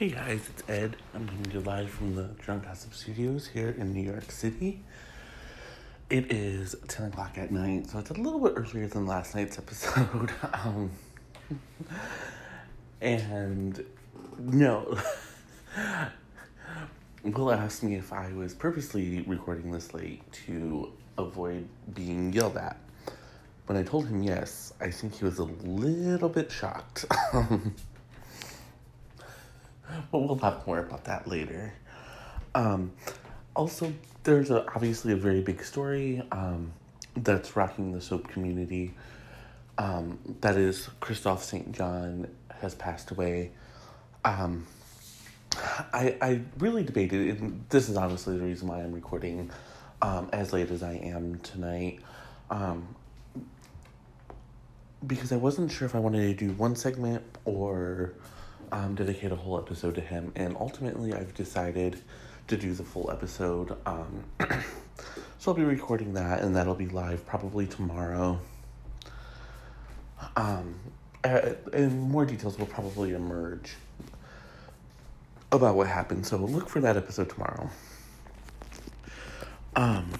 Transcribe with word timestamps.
Hey 0.00 0.08
guys, 0.08 0.48
it's 0.48 0.66
Ed. 0.66 0.96
I'm 1.14 1.28
coming 1.28 1.44
to 1.44 1.50
you 1.58 1.60
live 1.60 1.90
from 1.90 2.14
the 2.14 2.30
Drunk 2.38 2.64
Gossip 2.64 2.94
Studios 2.94 3.46
here 3.46 3.76
in 3.76 3.92
New 3.92 4.00
York 4.00 4.30
City. 4.30 4.80
It 6.08 6.32
is 6.32 6.74
10 6.88 7.08
o'clock 7.08 7.36
at 7.36 7.50
night, 7.50 7.90
so 7.90 7.98
it's 7.98 8.08
a 8.08 8.14
little 8.14 8.40
bit 8.40 8.54
earlier 8.56 8.86
than 8.86 9.04
last 9.04 9.34
night's 9.34 9.58
episode. 9.58 10.30
um, 10.54 10.90
and 13.02 13.84
no, 14.38 14.98
Will 17.22 17.52
asked 17.52 17.82
me 17.82 17.96
if 17.96 18.10
I 18.10 18.32
was 18.32 18.54
purposely 18.54 19.20
recording 19.26 19.70
this 19.70 19.92
late 19.92 20.22
to 20.46 20.90
avoid 21.18 21.68
being 21.92 22.32
yelled 22.32 22.56
at. 22.56 22.78
When 23.66 23.76
I 23.76 23.82
told 23.82 24.08
him 24.08 24.22
yes, 24.22 24.72
I 24.80 24.90
think 24.90 25.18
he 25.18 25.26
was 25.26 25.40
a 25.40 25.44
little 25.44 26.30
bit 26.30 26.50
shocked. 26.50 27.04
but 30.10 30.18
we'll 30.18 30.36
talk 30.36 30.66
more 30.66 30.78
about 30.78 31.04
that 31.04 31.26
later. 31.26 31.72
Um, 32.54 32.92
also, 33.54 33.92
there's 34.24 34.50
a, 34.50 34.66
obviously 34.74 35.12
a 35.12 35.16
very 35.16 35.40
big 35.40 35.62
story 35.62 36.22
um, 36.32 36.72
that's 37.16 37.56
rocking 37.56 37.92
the 37.92 38.00
soap 38.00 38.28
community. 38.28 38.94
Um, 39.78 40.18
that 40.40 40.56
is, 40.56 40.88
Kristoff 41.00 41.40
St. 41.40 41.72
John 41.72 42.28
has 42.60 42.74
passed 42.74 43.10
away. 43.10 43.52
Um, 44.24 44.66
I, 45.92 46.16
I 46.20 46.40
really 46.58 46.84
debated, 46.84 47.40
and 47.40 47.64
this 47.70 47.88
is 47.88 47.96
honestly 47.96 48.38
the 48.38 48.44
reason 48.44 48.68
why 48.68 48.80
I'm 48.80 48.92
recording 48.92 49.50
um, 50.02 50.28
as 50.32 50.52
late 50.52 50.70
as 50.70 50.82
I 50.82 50.92
am 50.94 51.38
tonight. 51.40 52.00
Um, 52.50 52.94
because 55.06 55.32
I 55.32 55.36
wasn't 55.36 55.72
sure 55.72 55.86
if 55.86 55.94
I 55.94 55.98
wanted 55.98 56.38
to 56.38 56.46
do 56.46 56.52
one 56.52 56.76
segment 56.76 57.22
or 57.44 58.12
um, 58.72 58.94
dedicate 58.94 59.32
a 59.32 59.36
whole 59.36 59.58
episode 59.58 59.94
to 59.96 60.00
him, 60.00 60.32
and 60.36 60.56
ultimately 60.58 61.14
I've 61.14 61.34
decided 61.34 62.00
to 62.48 62.56
do 62.56 62.72
the 62.74 62.84
full 62.84 63.10
episode. 63.10 63.76
Um, 63.86 64.24
so 65.38 65.50
I'll 65.50 65.54
be 65.54 65.64
recording 65.64 66.14
that, 66.14 66.42
and 66.42 66.56
that'll 66.56 66.74
be 66.74 66.88
live 66.88 67.26
probably 67.26 67.66
tomorrow. 67.66 68.40
Um, 70.36 70.74
and 71.24 72.00
more 72.00 72.24
details 72.24 72.58
will 72.58 72.66
probably 72.66 73.12
emerge 73.12 73.74
about 75.52 75.74
what 75.74 75.86
happened. 75.86 76.26
So 76.26 76.36
look 76.36 76.68
for 76.68 76.80
that 76.80 76.96
episode 76.96 77.30
tomorrow. 77.30 77.70
Um, 79.76 80.10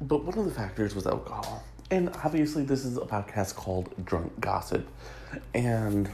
but 0.00 0.24
one 0.24 0.38
of 0.38 0.44
the 0.44 0.50
factors 0.50 0.94
was 0.94 1.06
alcohol. 1.06 1.64
And 1.90 2.08
obviously, 2.24 2.64
this 2.64 2.84
is 2.84 2.96
a 2.96 3.02
podcast 3.02 3.54
called 3.54 3.92
Drunk 4.04 4.40
Gossip. 4.40 4.88
And 5.54 6.10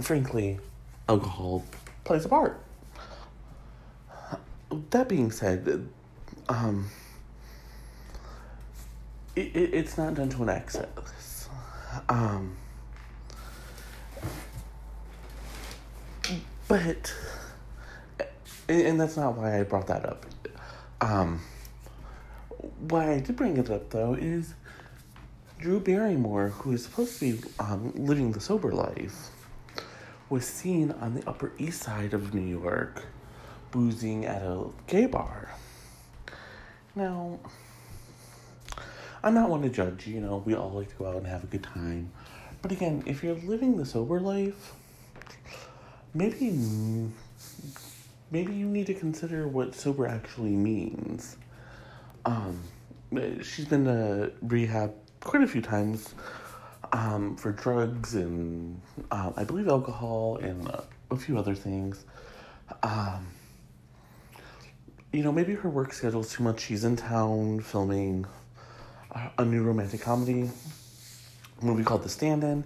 frankly, 0.00 0.58
alcohol 1.08 1.64
plays 2.04 2.24
a 2.24 2.28
part. 2.28 2.60
That 4.90 5.08
being 5.08 5.30
said, 5.30 5.88
um, 6.48 6.88
it, 9.36 9.54
it, 9.54 9.74
it's 9.74 9.98
not 9.98 10.14
done 10.14 10.30
to 10.30 10.42
an 10.42 10.48
excess. 10.48 11.48
Um, 12.08 12.56
but, 16.68 17.14
and 18.68 18.98
that's 18.98 19.16
not 19.16 19.36
why 19.36 19.60
I 19.60 19.62
brought 19.62 19.88
that 19.88 20.06
up. 20.06 20.24
Um, 21.00 21.40
why 22.78 23.12
I 23.12 23.20
did 23.20 23.36
bring 23.36 23.56
it 23.56 23.70
up 23.70 23.90
though 23.90 24.14
is 24.14 24.54
Drew 25.58 25.80
Barrymore, 25.80 26.48
who 26.48 26.72
is 26.72 26.84
supposed 26.84 27.18
to 27.18 27.32
be 27.32 27.48
um, 27.58 27.92
living 27.94 28.32
the 28.32 28.40
sober 28.40 28.72
life, 28.72 29.30
was 30.32 30.46
seen 30.46 30.90
on 30.92 31.14
the 31.14 31.28
Upper 31.28 31.52
East 31.58 31.82
Side 31.82 32.14
of 32.14 32.32
New 32.32 32.40
York 32.40 33.04
boozing 33.70 34.24
at 34.24 34.40
a 34.40 34.64
gay 34.86 35.04
bar. 35.04 35.50
Now, 36.94 37.38
I'm 39.22 39.34
not 39.34 39.50
one 39.50 39.60
to 39.60 39.68
judge, 39.68 40.06
you 40.06 40.22
know, 40.22 40.42
we 40.46 40.54
all 40.54 40.70
like 40.70 40.88
to 40.88 40.94
go 40.94 41.06
out 41.06 41.16
and 41.16 41.26
have 41.26 41.44
a 41.44 41.46
good 41.48 41.62
time. 41.62 42.10
But 42.62 42.72
again, 42.72 43.02
if 43.04 43.22
you're 43.22 43.34
living 43.34 43.76
the 43.76 43.84
sober 43.84 44.20
life, 44.20 44.72
maybe 46.14 46.58
maybe 48.30 48.54
you 48.54 48.66
need 48.68 48.86
to 48.86 48.94
consider 48.94 49.46
what 49.46 49.74
sober 49.74 50.06
actually 50.06 50.56
means. 50.56 51.36
Um, 52.24 52.62
she's 53.42 53.66
been 53.66 53.84
to 53.84 54.32
rehab 54.40 54.94
quite 55.20 55.42
a 55.42 55.46
few 55.46 55.60
times 55.60 56.14
um, 56.92 57.36
for 57.36 57.52
drugs 57.52 58.14
and 58.14 58.80
um, 59.10 59.34
I 59.36 59.44
believe 59.44 59.68
alcohol 59.68 60.38
and 60.42 60.68
uh, 60.68 60.82
a 61.10 61.16
few 61.16 61.38
other 61.38 61.54
things. 61.54 62.04
Um, 62.82 63.26
you 65.12 65.22
know, 65.22 65.32
maybe 65.32 65.54
her 65.54 65.68
work 65.68 65.92
schedule's 65.92 66.32
too 66.32 66.42
much. 66.42 66.60
She's 66.60 66.84
in 66.84 66.96
town 66.96 67.60
filming 67.60 68.26
a, 69.10 69.30
a 69.38 69.44
new 69.44 69.62
romantic 69.62 70.00
comedy 70.00 70.50
movie 71.60 71.84
called 71.84 72.02
The 72.02 72.08
Stand 72.08 72.44
In. 72.44 72.64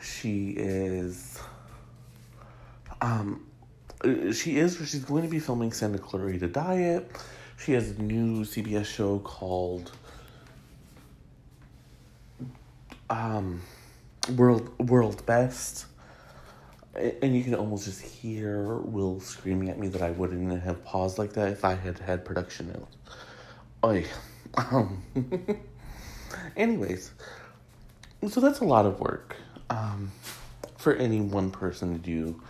She 0.00 0.50
is. 0.50 1.38
Um, 3.00 3.46
she 4.32 4.58
is, 4.58 4.76
she's 4.76 5.04
going 5.04 5.22
to 5.22 5.28
be 5.28 5.38
filming 5.38 5.72
Santa 5.72 5.98
Clarita 5.98 6.48
Diet. 6.48 7.10
She 7.58 7.72
has 7.72 7.90
a 7.90 8.02
new 8.02 8.44
CBS 8.44 8.86
show 8.86 9.18
called 9.20 9.90
um, 13.10 13.62
World 14.36 14.78
World 14.88 15.24
Best, 15.26 15.86
and 16.94 17.36
you 17.36 17.44
can 17.44 17.54
almost 17.54 17.84
just 17.84 18.00
hear 18.00 18.76
Will 18.78 19.20
screaming 19.20 19.68
at 19.68 19.78
me 19.78 19.88
that 19.88 20.02
I 20.02 20.10
wouldn't 20.10 20.62
have 20.62 20.84
paused 20.84 21.18
like 21.18 21.32
that 21.34 21.48
if 21.52 21.64
I 21.64 21.74
had 21.74 21.98
had 21.98 22.24
production 22.24 22.68
notes. 22.72 22.96
Oi, 23.84 24.04
um. 24.56 25.02
anyways, 26.56 27.12
so 28.28 28.40
that's 28.40 28.60
a 28.60 28.64
lot 28.64 28.86
of 28.86 29.00
work 29.00 29.36
um, 29.70 30.10
for 30.76 30.94
any 30.94 31.20
one 31.20 31.50
person 31.50 31.92
to 31.92 31.98
do 31.98 32.40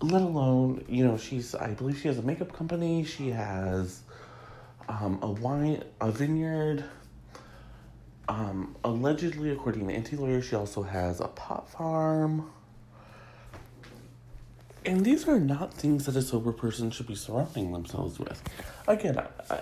let 0.00 0.20
alone 0.22 0.84
you 0.88 1.04
know 1.06 1.16
she's 1.16 1.54
i 1.54 1.72
believe 1.72 1.98
she 1.98 2.08
has 2.08 2.18
a 2.18 2.22
makeup 2.22 2.52
company 2.52 3.02
she 3.02 3.30
has 3.30 4.02
um, 4.88 5.18
a 5.22 5.30
wine 5.30 5.82
a 6.00 6.12
vineyard 6.12 6.84
um, 8.28 8.76
allegedly 8.84 9.50
according 9.50 9.86
to 9.88 9.94
Enty 9.94 10.18
Lawyer 10.18 10.42
she 10.42 10.56
also 10.56 10.82
has 10.82 11.20
a 11.20 11.28
pot 11.28 11.70
farm. 11.70 12.50
And 14.84 15.04
these 15.04 15.26
are 15.26 15.40
not 15.40 15.74
things 15.74 16.06
that 16.06 16.14
a 16.14 16.22
sober 16.22 16.52
person 16.52 16.90
should 16.90 17.08
be 17.08 17.16
surrounding 17.16 17.72
themselves 17.72 18.18
with. 18.18 18.42
Again 18.86 19.20
I, 19.50 19.60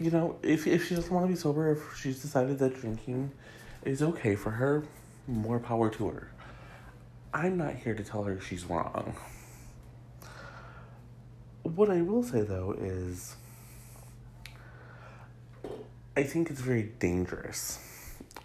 you 0.00 0.10
know 0.10 0.38
if, 0.42 0.66
if 0.66 0.88
she 0.88 0.94
doesn't 0.94 1.12
want 1.12 1.26
to 1.26 1.32
be 1.32 1.38
sober 1.38 1.72
if 1.72 1.98
she's 1.98 2.20
decided 2.20 2.58
that 2.58 2.80
drinking 2.80 3.32
is 3.84 4.02
okay 4.02 4.36
for 4.36 4.50
her 4.50 4.84
more 5.26 5.58
power 5.58 5.88
to 5.90 6.08
her. 6.08 6.28
I'm 7.34 7.56
not 7.56 7.76
here 7.76 7.94
to 7.94 8.04
tell 8.04 8.24
her 8.24 8.40
she's 8.40 8.64
wrong. 8.64 9.16
What 11.62 11.90
I 11.90 12.02
will 12.02 12.22
say 12.22 12.42
though 12.42 12.72
is, 12.78 13.36
I 16.16 16.22
think 16.22 16.50
it's 16.50 16.60
very 16.60 16.84
dangerous 16.98 17.78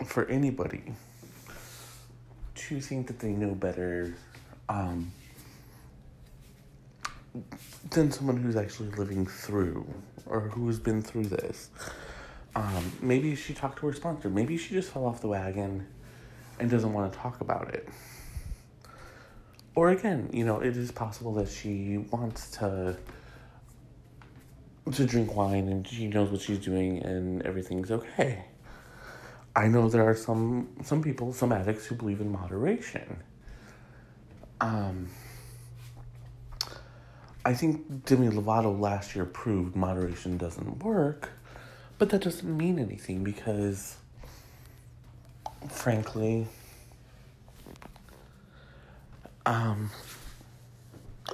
for 0.06 0.26
anybody 0.26 0.84
to 2.56 2.80
think 2.80 3.08
that 3.08 3.20
they 3.20 3.32
know 3.32 3.54
better 3.56 4.16
um, 4.70 5.12
than 7.92 8.12
someone 8.12 8.38
who's 8.38 8.56
actually 8.56 8.90
living 8.92 9.26
through 9.26 9.86
or 10.26 10.42
who's 10.42 10.80
been 10.80 11.02
through 11.02 11.26
this. 11.26 11.70
Um, 12.56 12.92
maybe 13.02 13.36
she 13.36 13.54
talked 13.54 13.80
to 13.80 13.88
her 13.88 13.94
sponsor. 13.94 14.30
Maybe 14.30 14.58
she 14.58 14.74
just 14.74 14.92
fell 14.92 15.06
off 15.06 15.22
the 15.22 15.28
wagon 15.28 15.88
and 16.60 16.70
doesn't 16.70 16.94
want 16.94 17.12
to 17.12 17.20
talk 17.20 17.42
about 17.42 17.74
it 17.74 17.88
or 19.78 19.92
again, 19.92 20.28
you 20.34 20.44
know, 20.44 20.60
it 20.60 20.76
is 20.76 20.92
possible 20.92 21.36
that 21.36 21.48
she 21.48 22.00
wants 22.10 22.50
to 22.50 22.98
to 24.94 25.06
drink 25.06 25.36
wine 25.36 25.68
and 25.70 25.88
she 25.88 26.08
knows 26.08 26.30
what 26.30 26.42
she's 26.42 26.60
doing 26.60 27.04
and 27.04 27.42
everything's 27.44 27.92
okay. 27.92 28.46
I 29.56 29.68
know 29.68 29.90
there 29.90 30.08
are 30.08 30.16
some 30.16 30.70
some 30.84 31.02
people, 31.02 31.34
some 31.34 31.52
addicts 31.52 31.86
who 31.86 31.96
believe 31.96 32.22
in 32.22 32.32
moderation. 32.32 33.24
Um 34.62 35.10
I 37.46 37.54
think 37.54 38.06
Demi 38.06 38.28
Lovato 38.28 38.78
last 38.78 39.16
year 39.16 39.26
proved 39.26 39.76
moderation 39.76 40.38
doesn't 40.38 40.84
work, 40.84 41.30
but 41.98 42.10
that 42.10 42.22
doesn't 42.22 42.58
mean 42.58 42.78
anything 42.78 43.24
because 43.24 43.96
frankly 45.70 46.48
um, 49.48 49.90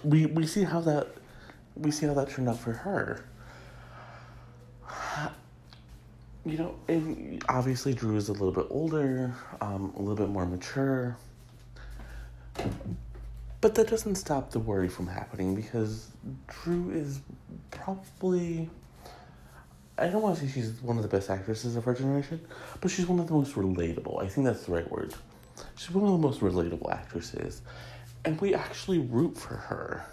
we 0.03 0.27
we 0.27 0.45
see 0.45 0.63
how 0.63 0.81
that 0.81 1.07
we 1.75 1.91
see 1.91 2.06
how 2.06 2.13
that 2.13 2.29
turned 2.29 2.47
out 2.47 2.59
for 2.59 2.73
her. 2.73 3.25
You 6.45 6.57
know, 6.57 6.75
and 6.90 7.44
obviously 7.48 7.94
Drew 7.94 8.18
is 8.18 8.28
a 8.28 8.34
little 8.34 8.51
bit 8.51 8.68
older, 8.69 9.34
um, 9.62 9.94
a 9.95 10.00
little 10.00 10.16
bit 10.16 10.28
more 10.28 10.45
mature. 10.45 11.18
But 13.62 13.75
that 13.75 13.88
doesn't 13.88 14.16
stop 14.16 14.51
the 14.51 14.60
worry 14.60 14.90
from 14.90 15.07
happening 15.07 15.56
because 15.56 16.10
Drew 16.48 16.92
is 16.92 17.22
probably. 17.72 18.69
I 19.98 20.07
don't 20.07 20.22
want 20.22 20.38
to 20.38 20.45
say 20.45 20.51
she's 20.51 20.72
one 20.81 20.98
of 20.98 21.04
the 21.04 21.10
best 21.10 21.30
actresses 21.30 21.78
of 21.78 21.86
her 21.86 21.94
generation, 21.94 22.42
but 22.81 22.92
she's 22.92 23.07
one 23.07 23.19
of 23.19 23.28
the 23.28 23.34
most 23.34 23.54
relatable. 23.54 24.22
I 24.22 24.28
think 24.28 24.45
that's 24.45 24.66
the 24.66 24.74
right 24.74 24.92
word. 24.92 25.13
She's 25.75 25.92
one 25.92 26.04
of 26.04 26.12
the 26.12 26.28
most 26.28 26.42
relatable 26.42 26.92
actresses. 26.92 27.62
And 28.25 28.42
we 28.42 28.54
actually 28.54 29.00
root 29.00 29.38
for 29.38 29.56
her. 29.56 30.06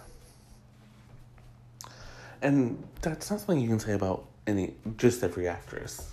And 2.43 2.83
that's 3.03 3.31
not 3.31 3.41
something 3.41 3.61
you 3.61 3.69
can 3.69 3.81
say 3.81 3.95
about 3.95 4.27
any 4.47 4.75
just 4.97 5.23
every 5.23 5.49
actress. 5.49 6.13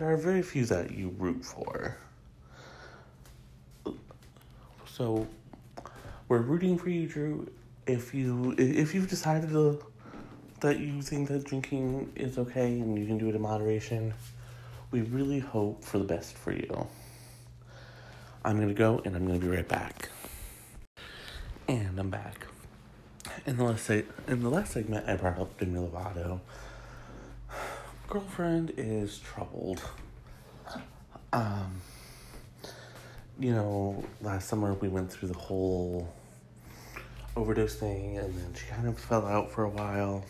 There 0.00 0.10
are 0.10 0.16
very 0.16 0.40
few 0.40 0.64
that 0.64 0.92
you 0.92 1.14
root 1.18 1.44
for. 1.44 1.94
So 4.86 5.28
we're 6.26 6.38
rooting 6.38 6.78
for 6.78 6.88
you, 6.88 7.06
Drew. 7.06 7.50
If 7.86 8.14
you 8.14 8.54
if 8.56 8.94
you've 8.94 9.10
decided 9.10 9.50
to, 9.50 9.84
that 10.60 10.78
you 10.78 11.02
think 11.02 11.28
that 11.28 11.44
drinking 11.44 12.12
is 12.16 12.38
okay 12.38 12.80
and 12.80 12.98
you 12.98 13.04
can 13.04 13.18
do 13.18 13.28
it 13.28 13.34
in 13.34 13.42
moderation, 13.42 14.14
we 14.90 15.02
really 15.02 15.38
hope 15.38 15.84
for 15.84 15.98
the 15.98 16.04
best 16.04 16.34
for 16.34 16.52
you. 16.52 16.86
I'm 18.42 18.58
gonna 18.58 18.72
go 18.72 19.02
and 19.04 19.14
I'm 19.14 19.26
gonna 19.26 19.38
be 19.38 19.48
right 19.48 19.68
back. 19.68 20.08
And 21.68 22.00
I'm 22.00 22.08
back. 22.08 22.46
In 23.44 23.58
the 23.58 23.64
last 23.64 23.84
se- 23.84 24.06
in 24.26 24.42
the 24.42 24.48
last 24.48 24.72
segment, 24.72 25.06
I 25.06 25.16
brought 25.16 25.38
up 25.38 25.58
Demi 25.58 25.78
Lovato. 25.78 26.40
Girlfriend 28.10 28.72
is 28.76 29.20
troubled. 29.20 29.80
Um, 31.32 31.80
you 33.38 33.52
know, 33.52 34.02
last 34.20 34.48
summer 34.48 34.74
we 34.74 34.88
went 34.88 35.12
through 35.12 35.28
the 35.28 35.38
whole 35.38 36.12
overdose 37.36 37.76
thing, 37.76 38.18
and 38.18 38.34
then 38.36 38.52
she 38.52 38.66
kind 38.66 38.88
of 38.88 38.98
fell 38.98 39.24
out 39.24 39.52
for 39.52 39.62
a 39.62 39.68
while. 39.68 40.24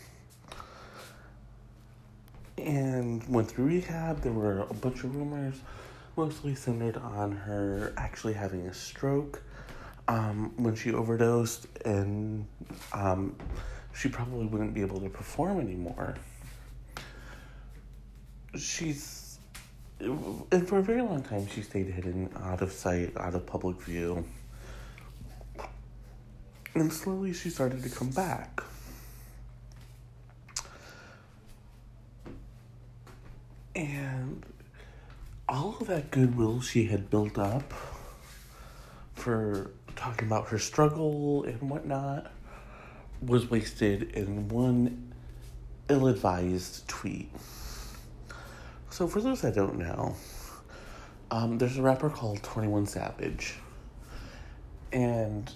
And 2.59 3.27
went 3.27 3.49
through 3.49 3.65
rehab. 3.65 4.21
There 4.21 4.31
were 4.31 4.59
a 4.69 4.75
bunch 4.75 5.03
of 5.03 5.15
rumors, 5.15 5.55
mostly 6.15 6.53
centered 6.53 6.97
on 6.97 7.31
her 7.31 7.93
actually 7.97 8.33
having 8.33 8.67
a 8.67 8.73
stroke 8.75 9.41
um, 10.07 10.53
when 10.57 10.75
she 10.75 10.93
overdosed, 10.93 11.65
and 11.83 12.45
um, 12.93 13.35
she 13.91 14.07
probably 14.07 14.45
wouldn't 14.45 14.75
be 14.75 14.81
able 14.81 15.01
to 15.01 15.09
perform 15.09 15.59
anymore. 15.59 16.13
She's, 18.57 19.39
and 19.99 20.67
for 20.67 20.79
a 20.79 20.81
very 20.81 21.01
long 21.01 21.23
time, 21.23 21.47
she 21.47 21.61
stayed 21.61 21.87
hidden, 21.87 22.29
out 22.43 22.61
of 22.61 22.71
sight, 22.71 23.15
out 23.17 23.33
of 23.33 23.45
public 23.45 23.81
view. 23.81 24.25
And 26.73 26.91
slowly 26.91 27.33
she 27.33 27.49
started 27.49 27.83
to 27.83 27.89
come 27.89 28.09
back. 28.09 28.61
And 33.75 34.45
all 35.47 35.77
of 35.79 35.87
that 35.87 36.11
goodwill 36.11 36.61
she 36.61 36.85
had 36.85 37.09
built 37.09 37.37
up 37.37 37.73
for 39.13 39.71
talking 39.95 40.27
about 40.27 40.49
her 40.49 40.59
struggle 40.59 41.43
and 41.43 41.69
whatnot 41.69 42.31
was 43.21 43.49
wasted 43.49 44.11
in 44.11 44.47
one 44.47 45.13
ill 45.89 46.07
advised 46.07 46.87
tweet. 46.87 47.29
So, 48.91 49.07
for 49.07 49.21
those 49.21 49.41
that 49.41 49.55
don't 49.55 49.79
know, 49.79 50.15
um, 51.31 51.57
there's 51.57 51.77
a 51.77 51.81
rapper 51.81 52.09
called 52.09 52.43
21 52.43 52.87
Savage. 52.87 53.55
And 54.91 55.49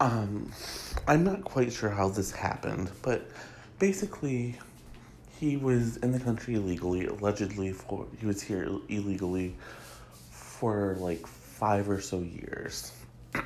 um, 0.00 0.50
I'm 1.06 1.22
not 1.22 1.44
quite 1.44 1.72
sure 1.72 1.90
how 1.90 2.08
this 2.08 2.32
happened, 2.32 2.90
but 3.02 3.30
basically, 3.78 4.58
he 5.38 5.56
was 5.56 5.98
in 5.98 6.10
the 6.10 6.18
country 6.18 6.56
illegally, 6.56 7.06
allegedly 7.06 7.72
for 7.72 8.08
he 8.18 8.26
was 8.26 8.42
here 8.42 8.68
illegally 8.88 9.54
for 10.32 10.96
like 10.98 11.24
five 11.24 11.88
or 11.88 12.00
so 12.00 12.18
years. 12.18 12.90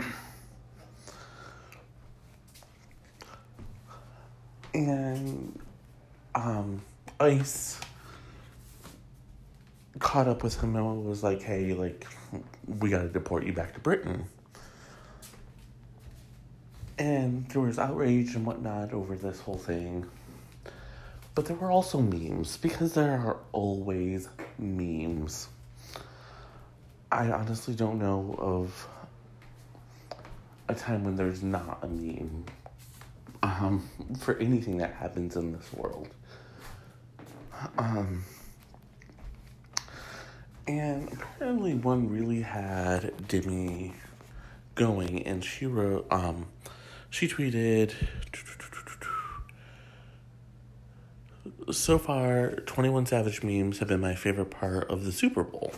and 4.73 5.61
um, 6.35 6.81
ICE 7.21 7.79
caught 9.99 10.27
up 10.27 10.43
with 10.43 10.59
him 10.61 10.75
and 10.75 11.05
was 11.05 11.23
like, 11.23 11.43
"Hey, 11.43 11.75
like, 11.75 12.07
we 12.67 12.89
got 12.91 13.03
to 13.03 13.09
deport 13.09 13.45
you 13.45 13.53
back 13.53 13.75
to 13.75 13.81
Britain." 13.81 14.25
And 16.99 17.47
there 17.51 17.63
was 17.63 17.79
outrage 17.79 18.35
and 18.35 18.45
whatnot 18.47 18.93
over 18.93 19.15
this 19.17 19.41
whole 19.41 19.59
thing. 19.59 20.07
But 21.35 21.47
there 21.47 21.57
were 21.57 21.71
also 21.71 22.01
memes, 22.01 22.57
because 22.57 22.95
there 22.95 23.13
are 23.13 23.37
always 23.53 24.29
memes. 24.59 25.49
I 27.13 27.31
honestly 27.31 27.75
don't 27.75 27.99
know 27.99 28.35
of 28.39 28.87
a 30.69 30.75
time 30.75 31.05
when 31.05 31.17
there's 31.17 31.43
not 31.43 31.79
a 31.83 31.89
meme 31.89 32.45
um, 33.43 33.89
for 34.21 34.37
anything 34.39 34.79
that 34.79 34.95
happens 34.95 35.37
in 35.37 35.53
this 35.53 35.73
world. 35.73 36.09
Um, 37.77 38.25
and 40.67 41.13
apparently, 41.13 41.75
one 41.75 42.09
really 42.09 42.43
had 42.43 43.29
Demi 43.29 43.95
going, 44.75 45.27
and 45.27 45.45
she 45.45 45.67
wrote, 45.67 46.07
um, 46.11 46.47
she 47.11 47.29
tweeted, 47.29 47.93
so 51.71 51.99
far, 51.99 52.51
21 52.51 53.07
Savage 53.07 53.43
memes 53.43 53.79
have 53.79 53.89
been 53.89 54.01
my 54.01 54.15
favorite 54.15 54.51
part 54.51 54.91
of 54.91 55.05
the 55.05 55.13
Super 55.13 55.43
Bowl. 55.43 55.73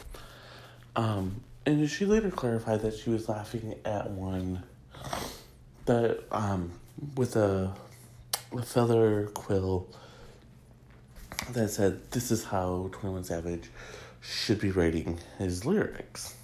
Um, 0.95 1.43
and 1.65 1.89
she 1.89 2.05
later 2.05 2.31
clarified 2.31 2.81
that 2.83 2.95
she 2.95 3.11
was 3.11 3.29
laughing 3.29 3.75
at 3.85 4.11
one 4.11 4.63
that, 5.87 6.23
um, 6.31 6.73
with 7.17 7.37
a, 7.37 7.75
a 8.53 8.63
feather 8.63 9.29
quill 9.35 9.89
that 11.55 11.69
said, 11.69 12.11
This 12.11 12.31
is 12.31 12.45
how 12.45 12.89
21 12.93 13.25
Savage 13.25 13.71
should 14.21 14.61
be 14.61 14.71
writing 14.71 15.19
his 15.39 15.65
lyrics. 15.65 16.37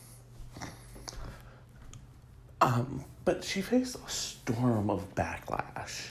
Um, 2.60 3.04
but 3.24 3.44
she 3.44 3.60
faced 3.60 3.96
a 3.96 4.10
storm 4.10 4.90
of 4.90 5.14
backlash. 5.14 6.08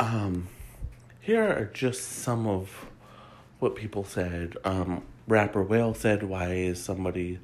Um, 0.00 0.48
here 1.20 1.42
are 1.42 1.70
just 1.74 2.02
some 2.02 2.46
of 2.46 2.86
what 3.58 3.76
people 3.76 4.04
said. 4.04 4.56
Um, 4.64 5.02
rapper 5.26 5.62
Wale 5.62 5.94
said, 5.94 6.22
Why 6.22 6.52
is 6.52 6.82
somebody 6.82 7.38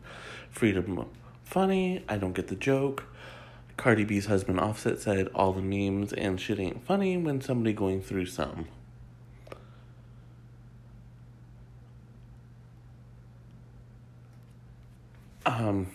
freedom 0.50 1.07
funny? 1.43 2.04
I 2.09 2.16
don't 2.16 2.35
get 2.35 2.49
the 2.49 2.54
joke. 2.54 3.04
Cardi 3.76 4.04
B's 4.04 4.26
husband 4.26 4.61
Offset 4.61 5.00
said, 5.00 5.28
All 5.35 5.52
the 5.52 5.61
memes 5.61 6.12
and 6.12 6.40
shit 6.40 6.59
ain't 6.59 6.87
funny 6.87 7.16
when 7.16 7.40
somebody 7.40 7.73
going 7.73 8.00
through 8.00 8.26
some. 8.26 8.69
Um, 15.47 15.89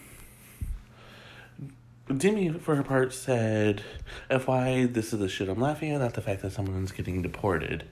Demi, 2.15 2.49
for 2.49 2.75
her 2.75 2.83
part, 2.83 3.13
said, 3.13 3.83
FY, 4.29 4.85
this 4.85 5.13
is 5.13 5.19
the 5.19 5.29
shit 5.29 5.47
I'm 5.47 5.59
laughing 5.59 5.91
at, 5.91 5.99
not 5.99 6.13
the 6.13 6.21
fact 6.21 6.41
that 6.41 6.51
someone's 6.51 6.91
getting 6.91 7.21
deported. 7.21 7.85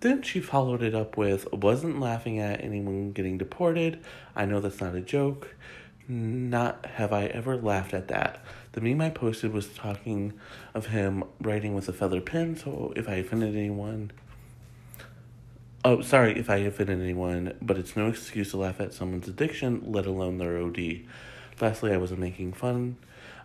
Then 0.00 0.22
she 0.22 0.40
followed 0.40 0.82
it 0.82 0.94
up 0.94 1.16
with, 1.16 1.50
wasn't 1.52 2.00
laughing 2.00 2.38
at 2.38 2.64
anyone 2.64 3.12
getting 3.12 3.38
deported. 3.38 4.00
I 4.34 4.46
know 4.46 4.60
that's 4.60 4.80
not 4.80 4.94
a 4.94 5.00
joke. 5.00 5.54
Not 6.08 6.86
have 6.86 7.12
I 7.12 7.26
ever 7.26 7.56
laughed 7.56 7.94
at 7.94 8.08
that. 8.08 8.42
The 8.72 8.80
meme 8.80 9.00
I 9.00 9.10
posted 9.10 9.52
was 9.52 9.68
talking 9.68 10.32
of 10.74 10.86
him 10.86 11.22
writing 11.40 11.74
with 11.74 11.88
a 11.88 11.92
feather 11.92 12.20
pen, 12.20 12.56
so 12.56 12.92
if 12.96 13.08
I 13.08 13.14
offended 13.16 13.54
anyone. 13.54 14.10
Oh, 15.84 16.00
sorry 16.00 16.38
if 16.38 16.48
I 16.48 16.58
offended 16.58 17.00
anyone, 17.00 17.54
but 17.60 17.76
it's 17.76 17.96
no 17.96 18.06
excuse 18.06 18.52
to 18.52 18.56
laugh 18.56 18.80
at 18.80 18.94
someone's 18.94 19.26
addiction, 19.26 19.82
let 19.84 20.06
alone 20.06 20.38
their 20.38 20.56
OD. 20.58 21.00
Lastly, 21.60 21.92
I 21.92 21.96
wasn't 21.96 22.20
making 22.20 22.52
fun 22.52 22.98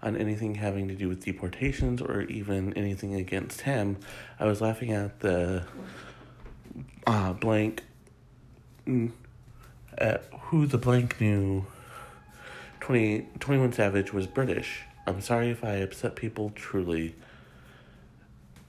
on 0.03 0.15
anything 0.15 0.53
having 0.55 0.87
to 0.87 0.93
do 0.93 1.09
with 1.09 1.25
deportations 1.25 1.99
or 1.99 2.21
even 2.21 2.73
anything 2.73 3.15
against 3.15 3.61
him. 3.61 3.97
I 4.39 4.45
was 4.45 4.61
laughing 4.61 4.91
at 4.91 5.21
the 5.21 5.63
uh, 7.07 7.33
blank, 7.33 7.83
mm, 8.85 9.11
at 9.97 10.25
who 10.41 10.67
the 10.67 10.77
blank 10.77 11.19
knew 11.19 11.65
20, 12.81 13.29
21 13.39 13.73
Savage 13.73 14.13
was 14.13 14.27
British. 14.27 14.83
I'm 15.07 15.21
sorry 15.21 15.49
if 15.49 15.63
I 15.63 15.77
upset 15.77 16.15
people 16.15 16.51
truly. 16.53 17.15